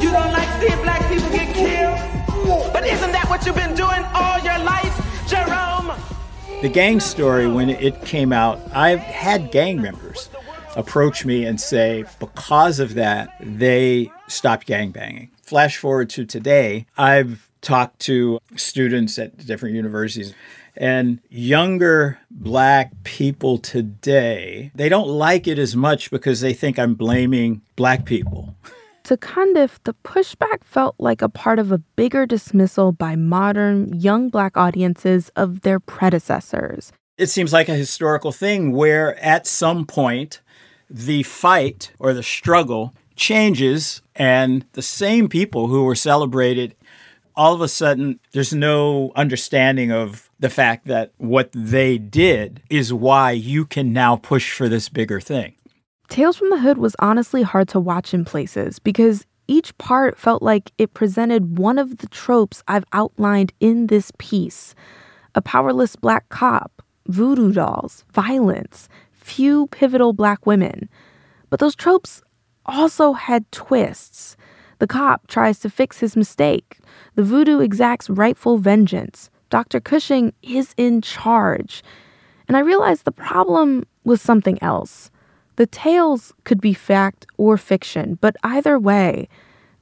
[0.00, 2.72] You don't like seeing black people get killed?
[2.72, 5.92] But isn't that what you've been doing all your life, Jerome?
[6.62, 10.30] The gang story, when it came out, I've had gang members
[10.76, 15.28] approach me and say, because of that, they stopped gangbanging.
[15.42, 20.34] Flash forward to today, I've talked to students at different universities
[20.76, 26.94] and younger black people today, they don't like it as much because they think I'm
[26.94, 28.41] blaming black people.
[29.04, 34.28] To Cundiff, the pushback felt like a part of a bigger dismissal by modern, young
[34.28, 36.92] black audiences of their predecessors.
[37.18, 40.40] It seems like a historical thing where at some point
[40.88, 46.74] the fight or the struggle changes, and the same people who were celebrated
[47.34, 52.92] all of a sudden there's no understanding of the fact that what they did is
[52.92, 55.54] why you can now push for this bigger thing.
[56.08, 60.42] Tales from the Hood was honestly hard to watch in places because each part felt
[60.42, 64.74] like it presented one of the tropes I've outlined in this piece
[65.34, 70.90] a powerless black cop, voodoo dolls, violence, few pivotal black women.
[71.48, 72.22] But those tropes
[72.66, 74.36] also had twists.
[74.78, 76.80] The cop tries to fix his mistake,
[77.14, 79.30] the voodoo exacts rightful vengeance.
[79.48, 79.80] Dr.
[79.80, 81.82] Cushing is in charge.
[82.48, 85.10] And I realized the problem was something else.
[85.62, 89.28] The tales could be fact or fiction, but either way,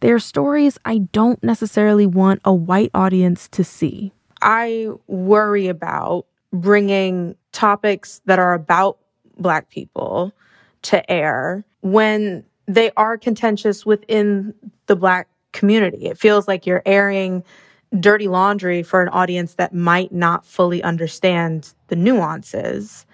[0.01, 4.12] they are stories I don't necessarily want a white audience to see.
[4.43, 8.99] I worry about bringing topics that are about
[9.39, 10.35] Black people
[10.83, 14.53] to air when they are contentious within
[14.85, 16.09] the Black community.
[16.09, 17.43] It feels like you're airing
[17.99, 23.07] dirty laundry for an audience that might not fully understand the nuances.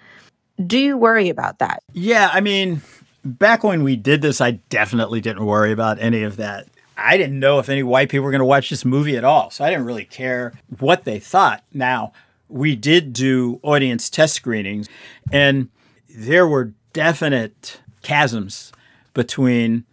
[0.65, 1.83] Do you worry about that?
[1.93, 2.81] Yeah, I mean,
[3.23, 6.67] back when we did this, I definitely didn't worry about any of that.
[6.97, 9.51] I didn't know if any white people were going to watch this movie at all,
[9.51, 11.63] so I didn't really care what they thought.
[11.71, 12.11] Now,
[12.49, 14.89] we did do audience test screenings,
[15.31, 15.69] and
[16.09, 18.71] there were definite chasms
[19.13, 19.85] between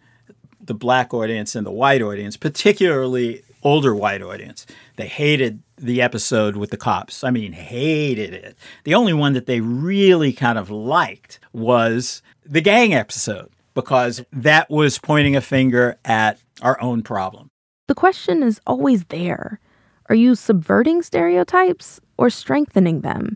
[0.59, 4.65] the black audience and the white audience, particularly older white audience.
[4.95, 7.23] They hated the episode with the cops.
[7.23, 8.57] I mean, hated it.
[8.85, 14.69] The only one that they really kind of liked was the gang episode because that
[14.69, 17.49] was pointing a finger at our own problem.
[17.87, 19.59] The question is always there.
[20.07, 23.35] Are you subverting stereotypes or strengthening them?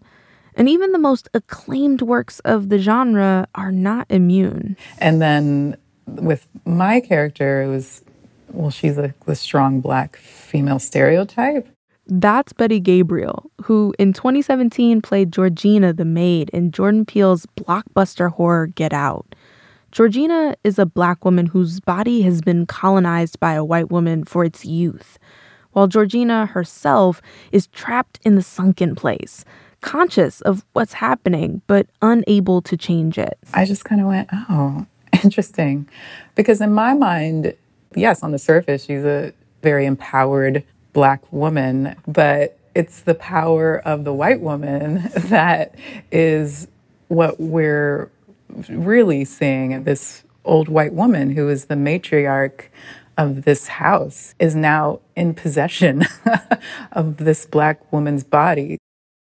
[0.56, 4.78] And even the most acclaimed works of the genre are not immune.
[5.00, 8.04] And then with my character, it was,
[8.52, 11.68] well, she's a, a strong black female stereotype.
[12.08, 18.68] That's Betty Gabriel, who in 2017 played Georgina the maid in Jordan Peele's blockbuster horror
[18.68, 19.36] Get Out.
[19.92, 24.44] Georgina is a black woman whose body has been colonized by a white woman for
[24.44, 25.20] its youth,
[25.74, 27.22] while Georgina herself
[27.52, 29.46] is trapped in the sunken place,
[29.82, 33.38] conscious of what's happening but unable to change it.
[33.54, 34.86] I just kind of went, oh,
[35.24, 35.88] interesting.
[36.36, 37.54] Because in my mind,
[37.96, 40.64] yes, on the surface, she's a very empowered
[40.94, 45.76] black woman, but it's the power of the white woman that
[46.12, 46.68] is
[47.08, 48.12] what we're
[48.70, 49.84] really seeing.
[49.84, 52.66] This old white woman who is the matriarch
[53.18, 56.06] of this house is now in possession
[56.94, 58.78] of this black woman's body.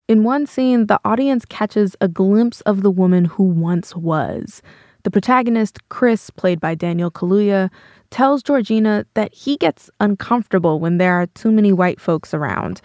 [0.10, 4.62] In one scene, the audience catches a glimpse of the woman who once was.
[5.04, 7.70] The protagonist, Chris, played by Daniel Kaluuya,
[8.10, 12.82] tells Georgina that he gets uncomfortable when there are too many white folks around.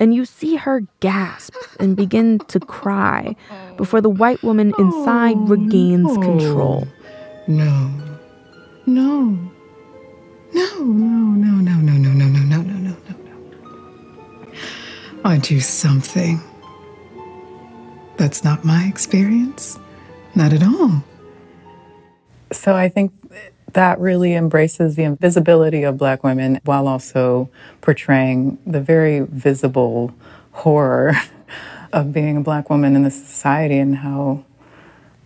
[0.00, 3.34] And you see her gasp and begin to cry
[3.76, 6.22] before the white woman inside oh, regains no.
[6.22, 6.88] control.
[7.48, 7.90] No.
[8.86, 9.36] No.
[10.54, 12.96] No, no, no, no, no, no, no, no, no, no, no,
[13.26, 14.52] no.
[15.24, 16.40] I do something.
[18.16, 19.78] That's not my experience.
[20.34, 21.02] Not at all.
[22.52, 23.12] So I think
[23.72, 30.14] that really embraces the invisibility of Black women while also portraying the very visible
[30.52, 31.14] horror
[31.92, 34.44] of being a Black woman in this society and how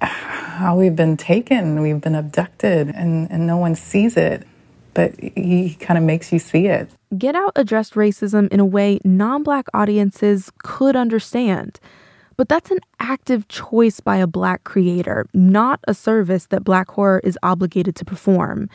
[0.01, 4.47] how we've been taken, we've been abducted, and, and no one sees it.
[4.95, 6.91] But he kind of makes you see it.
[7.16, 11.81] Get Out addressed racism in a way non Black audiences could understand.
[12.37, 17.20] But that's an active choice by a Black creator, not a service that Black horror
[17.24, 18.68] is obligated to perform.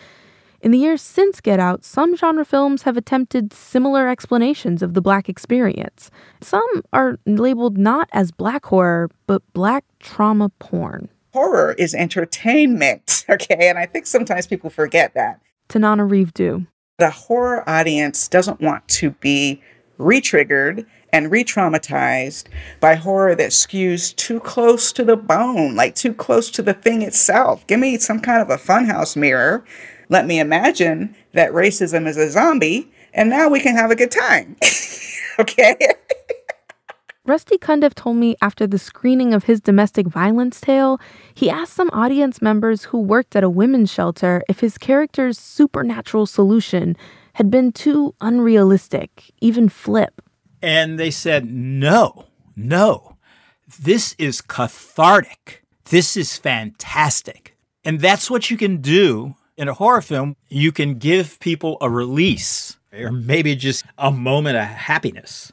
[0.61, 5.01] In the years since Get Out, some genre films have attempted similar explanations of the
[5.01, 6.09] Black experience.
[6.41, 11.09] Some are labeled not as Black horror, but Black trauma porn.
[11.33, 13.69] Horror is entertainment, okay?
[13.69, 15.39] And I think sometimes people forget that.
[15.69, 16.65] Tananarive Due.
[16.97, 19.61] The horror audience doesn't want to be
[19.99, 20.85] re-triggered
[21.17, 22.43] and re-traumatized
[22.79, 27.01] by horror that skews too close to the bone, like too close to the thing
[27.01, 27.65] itself.
[27.65, 29.65] Give me some kind of a funhouse mirror.
[30.09, 34.11] Let me imagine that racism is a zombie, and now we can have a good
[34.11, 34.57] time.
[35.39, 35.75] okay?
[37.25, 41.01] Rusty Cundiff told me after the screening of his domestic violence tale,
[41.33, 46.27] he asked some audience members who worked at a women's shelter if his character's supernatural
[46.27, 46.95] solution
[47.33, 50.21] had been too unrealistic, even flip.
[50.61, 53.17] And they said, no, no,
[53.79, 55.63] this is cathartic.
[55.85, 57.55] This is fantastic.
[57.85, 60.35] And that's what you can do in a horror film.
[60.49, 65.51] You can give people a release or maybe just a moment of happiness.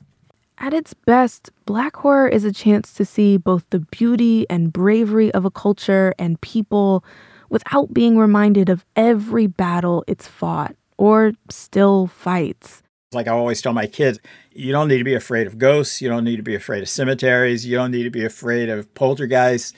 [0.58, 5.32] At its best, black horror is a chance to see both the beauty and bravery
[5.34, 7.04] of a culture and people
[7.50, 12.83] without being reminded of every battle it's fought or still fights.
[13.14, 14.18] Like I always tell my kids,
[14.52, 16.00] you don't need to be afraid of ghosts.
[16.00, 17.66] You don't need to be afraid of cemeteries.
[17.66, 19.72] You don't need to be afraid of poltergeists.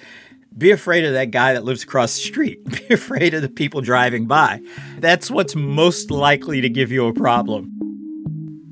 [0.56, 2.64] Be afraid of that guy that lives across the street.
[2.88, 4.62] Be afraid of the people driving by.
[5.00, 7.70] That's what's most likely to give you a problem.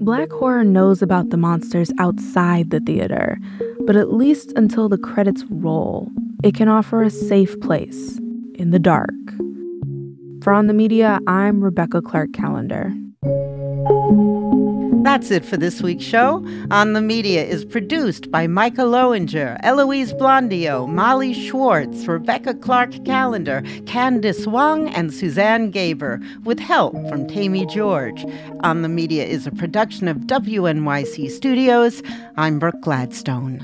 [0.01, 3.39] Black horror knows about the monsters outside the theater,
[3.81, 6.11] but at least until the credits roll,
[6.43, 8.19] it can offer a safe place
[8.55, 9.11] in the dark.
[10.43, 12.93] For On the Media, I'm Rebecca Clark Callender.
[15.05, 16.43] That's it for this week's show.
[16.71, 23.61] On the Media is produced by Micah Lowinger, Eloise Blondiau, Molly Schwartz, Rebecca Clark Callender,
[23.85, 28.25] Candice Wong, and Suzanne Gaber, with help from Tammy George.
[28.61, 32.03] On the Media is a production of WNYC Studios.
[32.39, 33.63] I'm Brooke Gladstone.